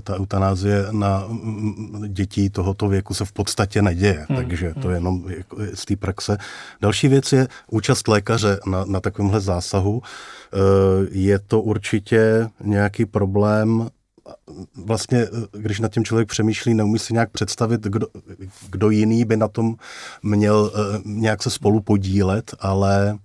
ta 0.00 0.16
eutanázie 0.16 0.86
na 0.90 1.28
dětí 2.08 2.50
tohoto 2.50 2.88
věku 2.88 3.14
se 3.14 3.24
v 3.24 3.32
podstatě 3.32 3.82
neděje, 3.82 4.26
hmm. 4.28 4.36
takže 4.36 4.74
to 4.82 4.90
je 4.90 4.96
hmm. 4.96 5.04
jenom 5.04 5.24
jako 5.28 5.56
z 5.74 5.84
té 5.84 5.96
praxe. 5.96 6.38
Další 6.80 7.08
věc 7.08 7.32
je 7.32 7.48
účast 7.70 8.08
lékaře 8.08 8.60
na, 8.66 8.84
na 8.84 9.00
takovémhle 9.00 9.40
zásahu. 9.40 10.02
E, 10.02 10.58
je 11.10 11.38
to 11.38 11.60
určitě 11.60 12.48
nějaký 12.64 13.06
problém 13.06 13.88
vlastně, 14.84 15.26
když 15.52 15.80
nad 15.80 15.92
tím 15.92 16.04
člověk 16.04 16.28
přemýšlí, 16.28 16.74
neumí 16.74 16.98
si 16.98 17.12
nějak 17.12 17.30
představit, 17.30 17.80
kdo, 17.80 18.06
kdo 18.70 18.90
jiný 18.90 19.24
by 19.24 19.36
na 19.36 19.48
tom 19.48 19.76
měl 20.22 20.72
uh, 20.74 21.00
nějak 21.04 21.42
se 21.42 21.50
spolu 21.50 21.80
podílet, 21.80 22.54
ale 22.60 23.18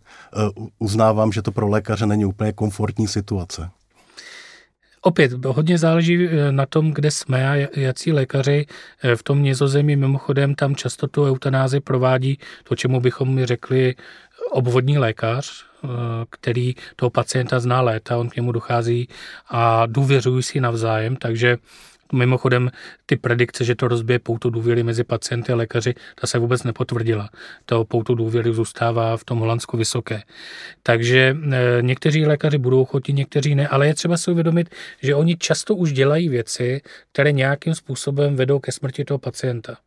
uh, 0.57 0.67
uznávám, 0.79 1.31
že 1.31 1.41
to 1.41 1.51
pro 1.51 1.67
lékaře 1.67 2.05
není 2.05 2.25
úplně 2.25 2.53
komfortní 2.53 3.07
situace. 3.07 3.69
Opět, 5.03 5.45
hodně 5.45 5.77
záleží 5.77 6.27
eh, 6.27 6.51
na 6.51 6.65
tom, 6.65 6.91
kde 6.91 7.11
jsme 7.11 7.49
a 7.49 7.69
jací 7.79 8.11
lékaři 8.11 8.65
v 9.15 9.23
tom 9.23 9.43
nizozemí 9.43 9.95
mimochodem 9.95 10.55
tam 10.55 10.75
často 10.75 11.07
tu 11.07 11.25
eutanázi 11.25 11.79
provádí 11.79 12.37
to, 12.63 12.75
čemu 12.75 12.99
bychom 12.99 13.45
řekli 13.45 13.95
obvodní 14.51 14.97
lékař, 14.97 15.65
Eh, 15.70 15.70
který 16.29 16.75
toho 16.95 17.09
pacienta 17.09 17.59
zná 17.59 17.81
léta, 17.81 18.17
on 18.17 18.29
k 18.29 18.35
němu 18.35 18.51
dochází 18.51 19.07
a 19.49 19.85
důvěřují 19.85 20.43
si 20.43 20.59
navzájem, 20.59 21.15
takže 21.15 21.57
Mimochodem, 22.13 22.71
ty 23.05 23.15
predikce, 23.15 23.63
že 23.63 23.75
to 23.75 23.87
rozbije 23.87 24.19
pouto 24.19 24.49
důvěry 24.49 24.83
mezi 24.83 25.03
pacienty 25.03 25.51
a 25.51 25.55
lékaři, 25.55 25.93
ta 26.21 26.27
se 26.27 26.39
vůbec 26.39 26.63
nepotvrdila. 26.63 27.29
To 27.65 27.85
pouto 27.85 28.15
důvěry 28.15 28.53
zůstává 28.53 29.17
v 29.17 29.23
tom 29.23 29.39
Holandsku 29.39 29.77
vysoké. 29.77 30.21
Takže 30.83 31.37
e, 31.51 31.81
někteří 31.81 32.25
lékaři 32.25 32.57
budou 32.57 32.81
ochotní, 32.81 33.13
někteří 33.13 33.55
ne, 33.55 33.67
ale 33.67 33.87
je 33.87 33.93
třeba 33.93 34.17
si 34.17 34.31
uvědomit, 34.31 34.69
že 35.01 35.15
oni 35.15 35.37
často 35.37 35.75
už 35.75 35.93
dělají 35.93 36.29
věci, 36.29 36.81
které 37.11 37.31
nějakým 37.31 37.75
způsobem 37.75 38.35
vedou 38.35 38.59
ke 38.59 38.71
smrti 38.71 39.05
toho 39.05 39.17
pacienta. 39.17 39.77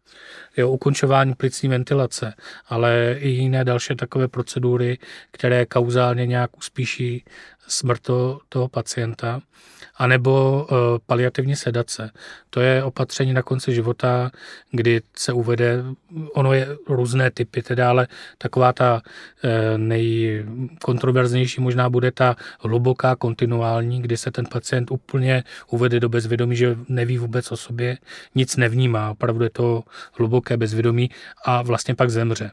Jo, 0.57 0.71
ukončování 0.71 1.35
plicní 1.35 1.69
ventilace, 1.69 2.35
ale 2.69 3.17
i 3.19 3.29
jiné 3.29 3.65
další 3.65 3.97
takové 3.97 4.29
procedury, 4.29 4.99
které 5.31 5.67
kauzálně 5.67 6.27
nějak 6.27 6.57
uspíší 6.57 7.25
smrt 7.69 8.03
toho, 8.49 8.69
pacienta 8.69 9.41
anebo 9.97 10.67
uh, 10.71 10.77
paliativní 11.07 11.57
sedace. 11.57 12.11
To 12.51 12.61
je 12.61 12.85
opatření 12.85 13.33
na 13.33 13.43
konci 13.43 13.75
života, 13.75 14.31
kdy 14.71 15.01
se 15.17 15.33
uvede, 15.33 15.85
ono 16.35 16.53
je 16.53 16.69
různé 16.89 17.31
typy, 17.31 17.63
teda, 17.63 17.89
ale 17.89 18.09
taková 18.39 18.73
ta 18.73 19.03
uh, 19.05 19.51
nejkontroverznější 19.77 21.61
možná 21.61 21.91
bude 21.91 22.11
ta 22.11 22.37
hluboká 22.61 23.17
kontinuální, 23.17 24.03
kdy 24.03 24.17
se 24.17 24.31
ten 24.31 24.47
pacient 24.47 24.91
úplně 24.91 25.45
uvede 25.71 26.01
do 26.01 26.09
bezvědomí, 26.09 26.57
že 26.57 26.77
neví 26.89 27.19
vůbec 27.19 27.53
o 27.53 27.57
sobě, 27.57 27.99
nic 28.35 28.57
nevnímá, 28.57 29.11
opravdu 29.11 29.45
je 29.45 29.51
to 29.51 29.83
hluboké 30.13 30.57
bezvědomí 30.57 31.11
a 31.45 31.63
vlastně 31.63 31.95
pak 31.95 32.11
zemře 32.11 32.51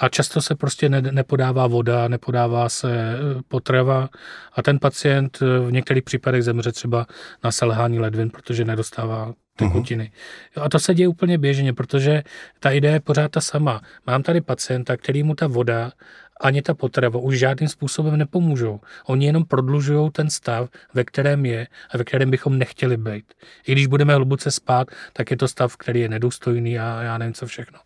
a 0.00 0.08
často 0.08 0.42
se 0.42 0.54
prostě 0.54 0.88
ne, 0.88 1.02
nepodává 1.02 1.66
voda, 1.66 2.08
nepodává 2.08 2.68
se 2.68 2.92
e, 2.92 3.16
potrava 3.48 4.08
a 4.52 4.62
ten 4.62 4.78
pacient 4.78 5.38
e, 5.42 5.60
v 5.60 5.72
některých 5.72 6.04
případech 6.04 6.42
zemře 6.44 6.72
třeba 6.72 7.06
na 7.44 7.52
selhání 7.52 7.98
ledvin, 8.00 8.30
protože 8.30 8.64
nedostává 8.64 9.32
tekutiny. 9.56 10.12
Uh-huh. 10.54 10.64
A 10.64 10.68
to 10.68 10.78
se 10.78 10.94
děje 10.94 11.08
úplně 11.08 11.38
běžně, 11.38 11.72
protože 11.72 12.22
ta 12.60 12.70
idea 12.70 12.92
je 12.92 13.00
pořád 13.00 13.30
ta 13.30 13.40
sama. 13.40 13.80
Mám 14.06 14.22
tady 14.22 14.40
pacienta, 14.40 14.96
který 14.96 15.22
mu 15.22 15.34
ta 15.34 15.46
voda 15.46 15.92
ani 16.40 16.62
ta 16.62 16.74
potrava 16.74 17.20
už 17.20 17.38
žádným 17.38 17.68
způsobem 17.68 18.16
nepomůžou. 18.16 18.80
Oni 19.06 19.26
jenom 19.26 19.44
prodlužují 19.44 20.10
ten 20.10 20.30
stav, 20.30 20.68
ve 20.94 21.04
kterém 21.04 21.46
je 21.46 21.66
a 21.94 21.98
ve 21.98 22.04
kterém 22.04 22.30
bychom 22.30 22.58
nechtěli 22.58 22.96
být. 22.96 23.24
I 23.66 23.72
když 23.72 23.86
budeme 23.86 24.14
hluboce 24.14 24.50
spát, 24.50 24.88
tak 25.12 25.30
je 25.30 25.36
to 25.36 25.48
stav, 25.48 25.76
který 25.76 26.00
je 26.00 26.08
nedůstojný 26.08 26.78
a 26.78 27.02
já 27.02 27.18
nevím 27.18 27.34
co 27.34 27.46
všechno. 27.46 27.78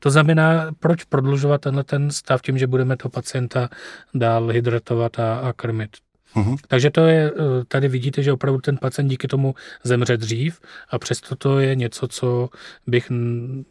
To 0.00 0.10
znamená, 0.10 0.70
proč 0.78 1.04
prodlužovat 1.04 1.60
tenhle 1.60 1.84
ten 1.84 2.10
stav 2.10 2.42
tím, 2.42 2.58
že 2.58 2.66
budeme 2.66 2.96
toho 2.96 3.10
pacienta 3.10 3.68
dál 4.14 4.48
hydratovat 4.48 5.18
a, 5.18 5.38
a 5.38 5.52
krmit. 5.52 5.90
Uhum. 6.36 6.56
Takže 6.68 6.90
to 6.90 7.06
je, 7.06 7.30
eh, 7.30 7.64
tady 7.68 7.88
vidíte, 7.88 8.22
že 8.22 8.32
opravdu 8.32 8.60
ten 8.60 8.76
pacient 8.76 9.08
díky 9.08 9.28
tomu 9.28 9.54
zemře 9.84 10.16
dřív 10.16 10.60
a 10.90 10.98
přesto 10.98 11.36
to 11.36 11.58
je 11.58 11.74
něco, 11.74 12.08
co 12.08 12.48
bych 12.86 13.12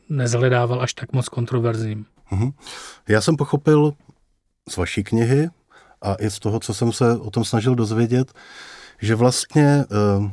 nezhledával 0.10 0.82
až 0.82 0.93
tak 0.93 1.13
moc 1.13 1.30
kontroverzním. 1.30 2.06
Uhum. 2.32 2.52
Já 3.08 3.21
jsem 3.21 3.36
pochopil 3.36 3.93
z 4.69 4.77
vaší 4.77 5.03
knihy 5.03 5.49
a 6.01 6.15
i 6.15 6.29
z 6.29 6.39
toho, 6.39 6.60
co 6.60 6.73
jsem 6.73 6.91
se 6.91 7.17
o 7.17 7.32
tom 7.32 7.45
snažil 7.45 7.75
dozvědět, 7.75 8.34
že 9.01 9.15
vlastně 9.15 9.86
eh, 9.91 10.32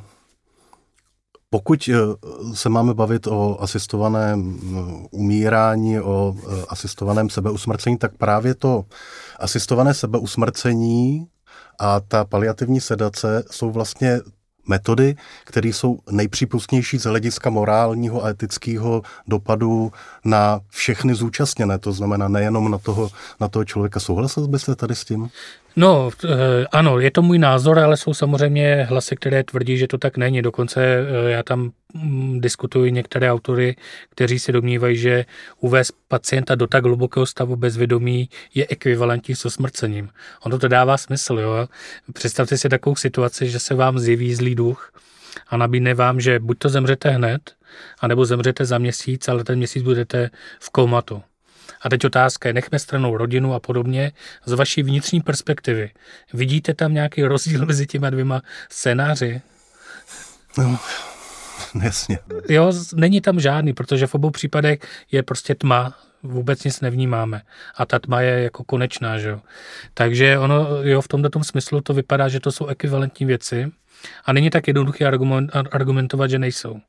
pokud 1.51 1.90
eh, 1.92 1.96
se 2.55 2.68
máme 2.68 2.94
bavit 2.94 3.27
o 3.27 3.62
asistovaném 3.62 4.59
eh, 4.61 5.07
umírání, 5.11 6.01
o 6.01 6.37
asistovaném 6.68 7.31
sebeusmrcení, 7.31 7.99
tak 7.99 8.16
právě 8.16 8.55
to 8.55 8.85
asistované 9.38 9.94
sebeusmrcení 9.94 11.27
a 11.81 12.01
ta 12.01 12.25
paliativní 12.25 12.81
sedace 12.81 13.44
jsou 13.51 13.70
vlastně 13.70 14.20
metody, 14.69 15.17
které 15.45 15.69
jsou 15.69 15.99
nejpřípustnější 16.11 16.99
z 16.99 17.05
hlediska 17.05 17.51
morálního 17.51 18.25
a 18.25 18.29
etického 18.29 19.03
dopadu 19.27 19.93
na 20.25 20.61
všechny 20.69 21.15
zúčastněné, 21.15 21.79
to 21.79 21.93
znamená 21.93 22.29
nejenom 22.29 22.71
na 22.71 22.79
toho, 22.79 23.11
na 23.41 23.49
toho 23.49 23.65
člověka. 23.65 24.01
Souhlasil 24.01 24.49
byste 24.49 24.75
tady 24.75 24.95
s 24.95 25.05
tím? 25.05 25.31
No, 25.79 26.11
eh, 26.25 26.67
ano, 26.73 27.01
je 27.01 27.11
to 27.11 27.23
můj 27.23 27.39
názor, 27.39 27.79
ale 27.79 27.97
jsou 27.97 28.15
samozřejmě 28.15 28.87
hlasy, 28.89 29.17
které 29.17 29.45
tvrdí, 29.45 29.79
že 29.79 29.87
to 29.87 29.99
tak 29.99 30.17
není. 30.17 30.43
Dokonce 30.43 30.85
eh, 30.85 31.31
já 31.31 31.43
tam 31.43 31.71
mm, 31.95 32.41
diskutuji 32.41 32.93
některé 32.93 33.33
autory, 33.33 33.77
kteří 34.11 34.39
se 34.39 34.53
domnívají, 34.53 34.97
že 34.97 35.25
uvést 35.61 35.93
pacienta 36.09 36.55
do 36.55 36.67
tak 36.67 36.85
hlubokého 36.85 37.27
stavu 37.27 37.57
bezvědomí 37.57 38.29
je 38.55 38.67
ekvivalentní 38.69 39.35
s 39.35 39.45
osmrcením. 39.45 40.09
Ono 40.43 40.59
to 40.59 40.69
dává 40.69 40.97
smysl, 40.97 41.39
jo. 41.39 41.69
Představte 42.12 42.59
si 42.59 42.69
takovou 42.69 42.97
situaci, 42.97 43.49
že 43.49 43.59
se 43.59 43.75
vám 43.75 43.99
zjeví 43.99 44.35
zlý 44.35 44.55
duch 44.55 44.93
a 45.49 45.57
nabídne 45.57 45.95
vám, 45.95 46.21
že 46.21 46.39
buď 46.39 46.59
to 46.59 46.69
zemřete 46.69 47.11
hned, 47.11 47.55
anebo 48.01 48.25
zemřete 48.25 48.65
za 48.65 48.79
měsíc, 48.79 49.29
ale 49.29 49.45
ten 49.45 49.59
měsíc 49.59 49.83
budete 49.83 50.31
v 50.61 50.71
komatu. 50.71 51.23
A 51.83 51.89
teď 51.89 52.05
otázka 52.05 52.49
je, 52.49 52.53
nechme 52.53 52.79
stranou 52.79 53.17
rodinu 53.17 53.55
a 53.55 53.61
podobně, 53.61 54.13
z 54.45 54.53
vaší 54.53 54.83
vnitřní 54.83 55.21
perspektivy. 55.21 55.91
Vidíte 56.33 56.75
tam 56.75 56.95
nějaký 56.95 57.23
rozdíl 57.23 57.67
mezi 57.67 57.87
těma 57.87 58.11
dvěma 58.11 58.43
scénáři? 58.69 59.41
No, 60.59 60.79
jasně. 61.83 62.19
Jo, 62.49 62.73
není 62.95 63.21
tam 63.21 63.41
žádný, 63.41 63.73
protože 63.73 64.07
v 64.07 64.15
obou 64.15 64.31
případech 64.31 64.79
je 65.13 65.23
prostě 65.23 65.55
tma, 65.55 65.99
vůbec 66.23 66.65
nic 66.65 66.81
nevnímáme. 66.81 67.43
A 67.77 67.87
ta 67.87 67.99
tma 67.99 68.21
je 68.21 68.43
jako 68.43 68.65
konečná, 68.65 69.19
že 69.19 69.29
jo. 69.29 69.41
Takže 69.95 70.39
ono, 70.39 70.69
jo, 70.83 71.01
v 71.01 71.09
tomto 71.09 71.45
smyslu 71.45 71.81
to 71.81 71.95
vypadá, 71.95 72.29
že 72.29 72.41
to 72.41 72.53
jsou 72.53 72.67
ekvivalentní 72.67 73.27
věci 73.27 73.73
a 74.25 74.33
není 74.33 74.51
tak 74.51 74.67
jednoduché 74.67 75.07
argumentovat, 75.71 76.31
že 76.31 76.39
nejsou. 76.39 76.81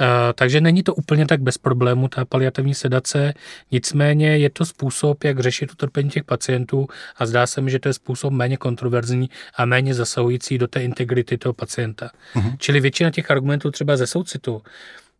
Eh, 0.00 0.32
takže 0.34 0.60
není 0.60 0.82
to 0.82 0.94
úplně 0.94 1.26
tak 1.26 1.40
bez 1.40 1.58
problému, 1.58 2.08
ta 2.08 2.24
paliativní 2.24 2.74
sedace, 2.74 3.34
nicméně 3.70 4.38
je 4.38 4.50
to 4.50 4.64
způsob, 4.64 5.24
jak 5.24 5.40
řešit 5.40 5.72
utrpení 5.72 6.10
těch 6.10 6.24
pacientů 6.24 6.86
a 7.16 7.26
zdá 7.26 7.46
se 7.46 7.60
mi, 7.60 7.70
že 7.70 7.78
to 7.78 7.88
je 7.88 7.92
způsob 7.92 8.32
méně 8.32 8.56
kontroverzní 8.56 9.30
a 9.56 9.64
méně 9.64 9.94
zasahující 9.94 10.58
do 10.58 10.68
té 10.68 10.82
integrity 10.82 11.38
toho 11.38 11.52
pacienta. 11.52 12.10
Uh-huh. 12.34 12.56
Čili 12.58 12.80
většina 12.80 13.10
těch 13.10 13.30
argumentů 13.30 13.70
třeba 13.70 13.96
ze 13.96 14.06
soucitu, 14.06 14.62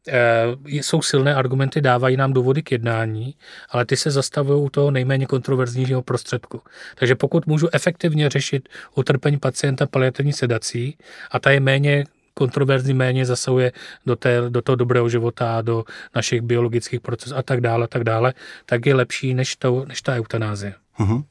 eh, 0.08 0.44
jsou 0.66 1.02
silné 1.02 1.34
argumenty, 1.34 1.80
dávají 1.80 2.16
nám 2.16 2.32
důvody 2.32 2.62
k 2.62 2.72
jednání, 2.72 3.34
ale 3.70 3.84
ty 3.84 3.96
se 3.96 4.10
zastavují 4.10 4.64
u 4.64 4.70
toho 4.70 4.90
nejméně 4.90 5.26
kontroverzního 5.26 6.02
prostředku. 6.02 6.60
Takže 6.94 7.14
pokud 7.14 7.46
můžu 7.46 7.68
efektivně 7.72 8.28
řešit 8.30 8.68
utrpení 8.94 9.38
pacienta 9.38 9.86
paliativní 9.86 10.32
sedací 10.32 10.98
a 11.30 11.38
ta 11.38 11.50
je 11.50 11.60
méně 11.60 12.04
kontroverzní 12.34 12.94
méně 12.94 13.26
zasahuje 13.26 13.72
do, 14.06 14.16
té, 14.16 14.50
do 14.50 14.62
toho 14.62 14.76
dobrého 14.76 15.08
života, 15.08 15.62
do 15.62 15.84
našich 16.14 16.40
biologických 16.40 17.00
procesů 17.00 17.36
a 17.36 17.42
tak 17.42 17.60
dále, 17.60 17.88
tak 17.88 18.04
dále, 18.04 18.34
tak 18.66 18.86
je 18.86 18.94
lepší 18.94 19.34
než, 19.34 19.56
to, 19.56 19.84
než 19.88 20.02
ta 20.02 20.14
eutanázie. 20.14 20.74
Mm-hmm. 20.98 21.24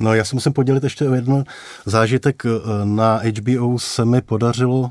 No 0.00 0.14
já 0.14 0.24
se 0.24 0.36
musím 0.36 0.52
podělit 0.52 0.84
ještě 0.84 1.08
o 1.08 1.14
jeden 1.14 1.44
zážitek. 1.86 2.42
Na 2.84 3.20
HBO 3.38 3.78
se 3.78 4.04
mi 4.04 4.22
podařilo 4.22 4.90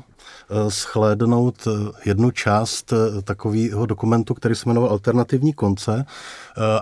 schlédnout 0.68 1.68
jednu 2.04 2.30
část 2.30 2.92
takového 3.24 3.86
dokumentu, 3.86 4.34
který 4.34 4.54
se 4.54 4.62
jmenoval 4.66 4.90
Alternativní 4.90 5.52
konce 5.52 6.04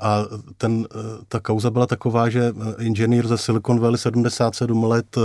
a 0.03 0.25
ten, 0.59 0.87
ta 1.29 1.41
kauza 1.41 1.71
byla 1.71 1.87
taková, 1.87 2.29
že 2.29 2.53
inženýr 2.79 3.27
ze 3.27 3.39
Silicon 3.39 3.81
Valley 3.81 3.99
77 3.99 4.85
let 4.85 5.17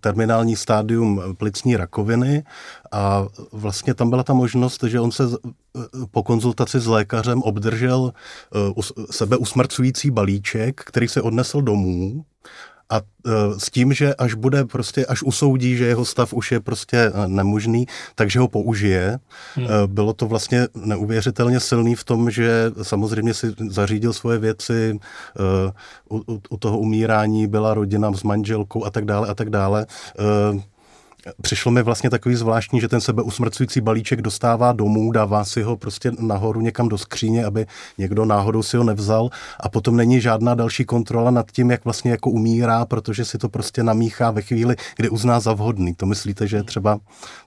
terminální 0.00 0.56
stádium 0.56 1.22
plicní 1.36 1.76
rakoviny 1.76 2.44
a 2.92 3.26
vlastně 3.52 3.94
tam 3.94 4.10
byla 4.10 4.22
ta 4.22 4.34
možnost, 4.34 4.82
že 4.82 5.00
on 5.00 5.12
se 5.12 5.24
po 6.10 6.22
konzultaci 6.22 6.80
s 6.80 6.86
lékařem 6.86 7.42
obdržel 7.42 8.12
sebe 9.10 9.36
usmrcující 9.36 10.10
balíček, 10.10 10.80
který 10.84 11.08
se 11.08 11.22
odnesl 11.22 11.62
domů 11.62 12.24
a 12.92 13.00
e, 13.00 13.60
s 13.60 13.70
tím, 13.70 13.92
že 13.92 14.14
až 14.14 14.34
bude 14.34 14.64
prostě, 14.64 15.06
až 15.06 15.22
usoudí, 15.22 15.76
že 15.76 15.84
jeho 15.84 16.04
stav 16.04 16.32
už 16.32 16.52
je 16.52 16.60
prostě 16.60 16.96
e, 16.96 17.28
nemožný, 17.28 17.86
takže 18.14 18.38
ho 18.38 18.48
použije. 18.48 19.18
Hmm. 19.54 19.66
E, 19.66 19.68
bylo 19.86 20.12
to 20.12 20.26
vlastně 20.26 20.68
neuvěřitelně 20.74 21.60
silný 21.60 21.94
v 21.94 22.04
tom, 22.04 22.30
že 22.30 22.70
samozřejmě 22.82 23.34
si 23.34 23.54
zařídil 23.68 24.12
svoje 24.12 24.38
věci, 24.38 24.98
u, 26.10 26.40
u 26.50 26.56
toho 26.56 26.78
umírání 26.78 27.46
byla 27.46 27.74
rodina 27.74 28.12
s 28.12 28.22
manželkou 28.22 28.84
a 28.84 28.90
tak 28.90 29.04
dále 29.04 29.28
a 29.28 29.34
tak 29.34 29.50
dále 29.50 29.86
Přišlo 31.42 31.72
mi 31.72 31.82
vlastně 31.82 32.10
takový 32.10 32.34
zvláštní, 32.34 32.80
že 32.80 32.88
ten 32.88 33.00
sebeusmrcující 33.00 33.80
balíček 33.80 34.22
dostává 34.22 34.72
domů, 34.72 35.12
dává 35.12 35.44
si 35.44 35.62
ho 35.62 35.76
prostě 35.76 36.10
nahoru 36.18 36.60
někam 36.60 36.88
do 36.88 36.98
skříně, 36.98 37.44
aby 37.44 37.66
někdo 37.98 38.24
náhodou 38.24 38.62
si 38.62 38.76
ho 38.76 38.84
nevzal 38.84 39.30
a 39.60 39.68
potom 39.68 39.96
není 39.96 40.20
žádná 40.20 40.54
další 40.54 40.84
kontrola 40.84 41.30
nad 41.30 41.52
tím, 41.52 41.70
jak 41.70 41.84
vlastně 41.84 42.10
jako 42.10 42.30
umírá, 42.30 42.86
protože 42.86 43.24
si 43.24 43.38
to 43.38 43.48
prostě 43.48 43.82
namíchá 43.82 44.30
ve 44.30 44.42
chvíli, 44.42 44.76
kdy 44.96 45.08
uzná 45.08 45.40
za 45.40 45.52
vhodný. 45.52 45.94
To 45.94 46.06
myslíte, 46.06 46.46
že 46.46 46.56
je 46.56 46.62
třeba 46.62 46.98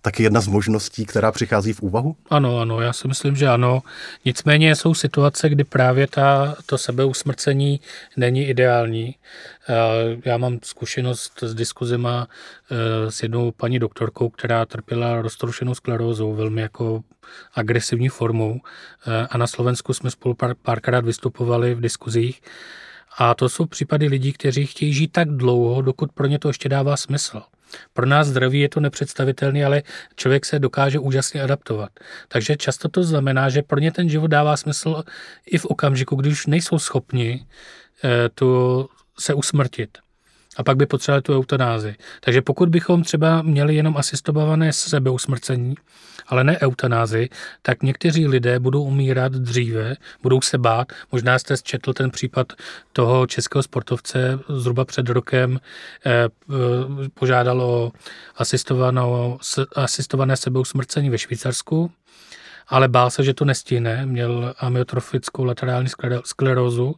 taky 0.02 0.24
jedna 0.24 0.42
z 0.42 0.48
možností, 0.48 1.06
která 1.06 1.32
přichází 1.32 1.74
v 1.74 1.82
úvahu? 1.82 2.16
Ano, 2.30 2.60
ano, 2.60 2.82
já 2.82 2.94
si 2.94 3.08
myslím, 3.08 3.36
že 3.36 3.48
ano. 3.48 3.82
Nicméně 4.26 4.76
jsou 4.76 4.94
situace, 4.94 5.50
kdy 5.50 5.64
právě 5.64 6.08
ta, 6.08 6.56
to 6.66 6.78
sebeusmrcení 6.78 7.80
není 8.18 8.46
ideální. 8.48 9.16
Já 10.26 10.38
mám 10.38 10.60
zkušenost 10.64 11.44
s 11.44 11.54
diskuzima 11.54 12.28
eh, 12.72 13.12
s 13.12 13.24
jednou 13.24 13.52
paní 13.52 13.80
doktorkou, 13.80 14.30
která 14.30 14.66
trpěla 14.66 15.22
roztroušenou 15.22 15.76
sklerózou 15.76 16.34
velmi 16.34 16.62
jako 16.62 17.04
agresivní 17.54 18.10
formou 18.10 18.60
eh, 19.08 19.28
a 19.30 19.38
na 19.38 19.48
Slovensku 19.48 19.94
jsme 19.94 20.12
spolu 20.12 20.36
pár, 20.36 20.56
párkrát 20.62 21.06
vystupovali 21.06 21.76
v 21.76 21.82
diskuzích 21.82 22.42
a 23.18 23.34
to 23.34 23.50
jsou 23.50 23.66
případy 23.66 24.08
lidí, 24.08 24.34
kteří 24.34 24.66
chtějí 24.66 24.94
žít 24.94 25.12
tak 25.12 25.30
dlouho, 25.30 25.82
dokud 25.82 26.12
pro 26.12 26.28
ně 26.28 26.40
to 26.40 26.48
ještě 26.48 26.70
dává 26.70 26.98
smysl. 26.98 27.42
Pro 27.94 28.06
nás 28.06 28.28
zdraví 28.28 28.60
je 28.60 28.70
to 28.70 28.80
nepředstavitelné, 28.80 29.66
ale 29.66 29.84
člověk 30.16 30.46
se 30.46 30.60
dokáže 30.60 31.00
úžasně 31.00 31.42
adaptovat. 31.42 31.90
Takže 32.28 32.56
často 32.56 32.90
to 32.90 33.04
znamená, 33.04 33.50
že 33.50 33.62
pro 33.62 33.80
ně 33.80 33.92
ten 33.92 34.10
život 34.10 34.28
dává 34.28 34.58
smysl 34.58 35.04
i 35.46 35.58
v 35.58 35.66
okamžiku, 35.66 36.16
když 36.16 36.46
nejsou 36.46 36.80
schopni 36.80 37.46
eh, 38.04 38.30
tu 38.30 38.90
se 39.20 39.34
usmrtit. 39.34 39.98
A 40.58 40.64
pak 40.64 40.78
by 40.78 40.86
potřebovali 40.86 41.22
tu 41.22 41.34
eutanázi. 41.34 41.96
Takže 42.20 42.42
pokud 42.42 42.70
bychom 42.70 43.04
třeba 43.04 43.42
měli 43.42 43.76
jenom 43.76 43.98
asistované 43.98 44.74
sebeusmrcení, 44.74 45.76
ale 46.28 46.44
ne 46.44 46.60
eutanázi, 46.60 47.30
tak 47.62 47.84
někteří 47.84 48.28
lidé 48.28 48.60
budou 48.60 48.84
umírat 48.84 49.32
dříve, 49.32 49.96
budou 50.22 50.42
se 50.42 50.58
bát. 50.58 50.94
Možná 51.12 51.40
jste 51.40 51.56
četl 51.64 51.94
ten 51.94 52.12
případ 52.12 52.54
toho 52.94 53.28
českého 53.28 53.64
sportovce 53.64 54.40
zhruba 54.50 54.86
před 54.86 55.10
rokem, 55.10 55.60
eh, 56.06 56.12
eh, 56.14 57.10
požádal 57.14 57.62
o 57.62 57.92
asistované 59.76 60.38
sebeusmrcení 60.38 61.10
ve 61.10 61.18
Švýcarsku 61.18 61.92
ale 62.68 62.88
bál 62.88 63.10
se, 63.10 63.24
že 63.24 63.34
to 63.34 63.46
nestihne, 63.46 64.06
měl 64.06 64.54
amyotrofickou 64.60 65.44
laterální 65.44 65.88
sklerózu 66.24 66.96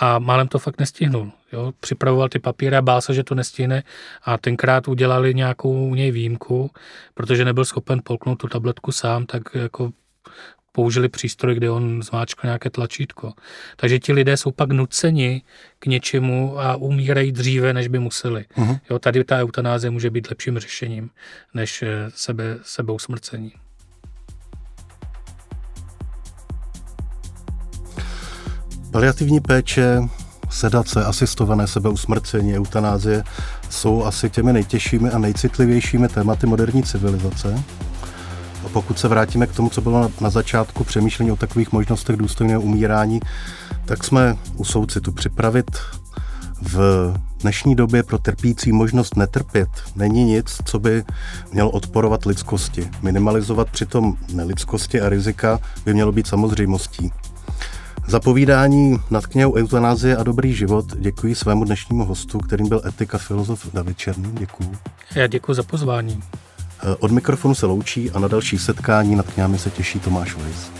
a 0.00 0.18
málem 0.18 0.48
to 0.48 0.58
fakt 0.58 0.80
nestihnul. 0.80 1.32
Jo? 1.52 1.72
Připravoval 1.80 2.28
ty 2.28 2.38
papíry 2.38 2.76
a 2.76 2.82
bál 2.82 3.00
se, 3.00 3.14
že 3.14 3.24
to 3.24 3.34
nestihne 3.34 3.82
a 4.24 4.38
tenkrát 4.38 4.88
udělali 4.88 5.34
nějakou 5.34 5.88
u 5.88 5.94
něj 5.94 6.10
výjimku, 6.10 6.70
protože 7.14 7.44
nebyl 7.44 7.64
schopen 7.64 8.00
polknout 8.04 8.38
tu 8.38 8.48
tabletku 8.48 8.92
sám, 8.92 9.26
tak 9.26 9.42
jako 9.54 9.90
použili 10.72 11.08
přístroj, 11.08 11.54
kde 11.54 11.70
on 11.70 12.02
zmáčkl 12.02 12.46
nějaké 12.46 12.70
tlačítko. 12.70 13.32
Takže 13.76 13.98
ti 13.98 14.12
lidé 14.12 14.36
jsou 14.36 14.50
pak 14.50 14.70
nuceni 14.70 15.42
k 15.78 15.86
něčemu 15.86 16.60
a 16.60 16.76
umírají 16.76 17.32
dříve, 17.32 17.72
než 17.72 17.88
by 17.88 17.98
museli. 17.98 18.44
Uh-huh. 18.56 18.80
Jo, 18.90 18.98
tady 18.98 19.24
ta 19.24 19.38
eutanáze 19.38 19.90
může 19.90 20.10
být 20.10 20.30
lepším 20.30 20.58
řešením 20.58 21.10
než 21.54 21.82
eh, 21.82 22.06
sebe, 22.08 22.58
sebeusmrcení. 22.62 23.52
Paliativní 28.90 29.40
péče, 29.40 30.02
sedace, 30.50 31.04
asistované 31.04 31.66
sebeusmrcení, 31.66 32.56
eutanázie 32.56 33.24
jsou 33.68 34.04
asi 34.04 34.30
těmi 34.30 34.52
nejtěžšími 34.52 35.10
a 35.10 35.18
nejcitlivějšími 35.18 36.08
tématy 36.08 36.46
moderní 36.46 36.82
civilizace. 36.82 37.62
A 38.64 38.68
pokud 38.72 38.98
se 38.98 39.08
vrátíme 39.08 39.46
k 39.46 39.52
tomu, 39.52 39.68
co 39.70 39.80
bylo 39.80 40.10
na 40.20 40.30
začátku 40.30 40.84
přemýšlení 40.84 41.32
o 41.32 41.36
takových 41.36 41.72
možnostech 41.72 42.16
důstojného 42.16 42.62
umírání, 42.62 43.20
tak 43.84 44.04
jsme 44.04 44.36
u 44.56 44.64
soucitu 44.64 45.12
připravit 45.12 45.70
v 46.62 47.14
dnešní 47.40 47.74
době 47.74 48.02
pro 48.02 48.18
trpící 48.18 48.72
možnost 48.72 49.16
netrpět 49.16 49.68
není 49.96 50.24
nic, 50.24 50.60
co 50.64 50.78
by 50.78 51.04
mělo 51.52 51.70
odporovat 51.70 52.26
lidskosti. 52.26 52.90
Minimalizovat 53.02 53.70
přitom 53.70 54.16
nelidskosti 54.32 55.00
a 55.00 55.08
rizika 55.08 55.58
by 55.84 55.94
mělo 55.94 56.12
být 56.12 56.26
samozřejmostí. 56.26 57.12
Za 58.08 58.20
povídání 58.20 58.96
nad 59.10 59.26
knihou 59.26 59.54
Eutanázie 59.54 60.16
a 60.16 60.22
dobrý 60.22 60.54
život 60.54 60.84
děkuji 60.96 61.34
svému 61.34 61.64
dnešnímu 61.64 62.04
hostu, 62.04 62.38
kterým 62.38 62.68
byl 62.68 62.82
etika 62.86 63.18
filozof 63.18 63.72
David 63.74 63.98
Černý. 63.98 64.32
Děkuji. 64.32 64.72
Já 65.14 65.26
děkuji 65.26 65.54
za 65.54 65.62
pozvání. 65.62 66.22
Eh, 66.82 66.96
od 67.00 67.10
mikrofonu 67.10 67.54
se 67.54 67.66
loučí 67.66 68.10
a 68.10 68.18
na 68.18 68.28
další 68.28 68.58
setkání 68.58 69.16
nad 69.16 69.32
knihami 69.32 69.58
se 69.58 69.70
těší 69.70 70.00
Tomáš 70.00 70.34
Weiss. 70.34 70.70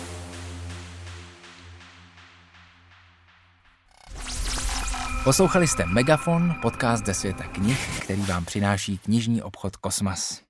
Poslouchali 5.25 5.69
jste 5.69 5.87
Megafon, 5.87 6.55
podcast 6.63 7.07
ze 7.07 7.15
světa 7.15 7.45
knih, 7.45 8.01
který 8.01 8.23
vám 8.23 8.45
přináší 8.45 8.99
knižní 8.99 9.43
obchod 9.43 9.77
Kosmas. 9.77 10.41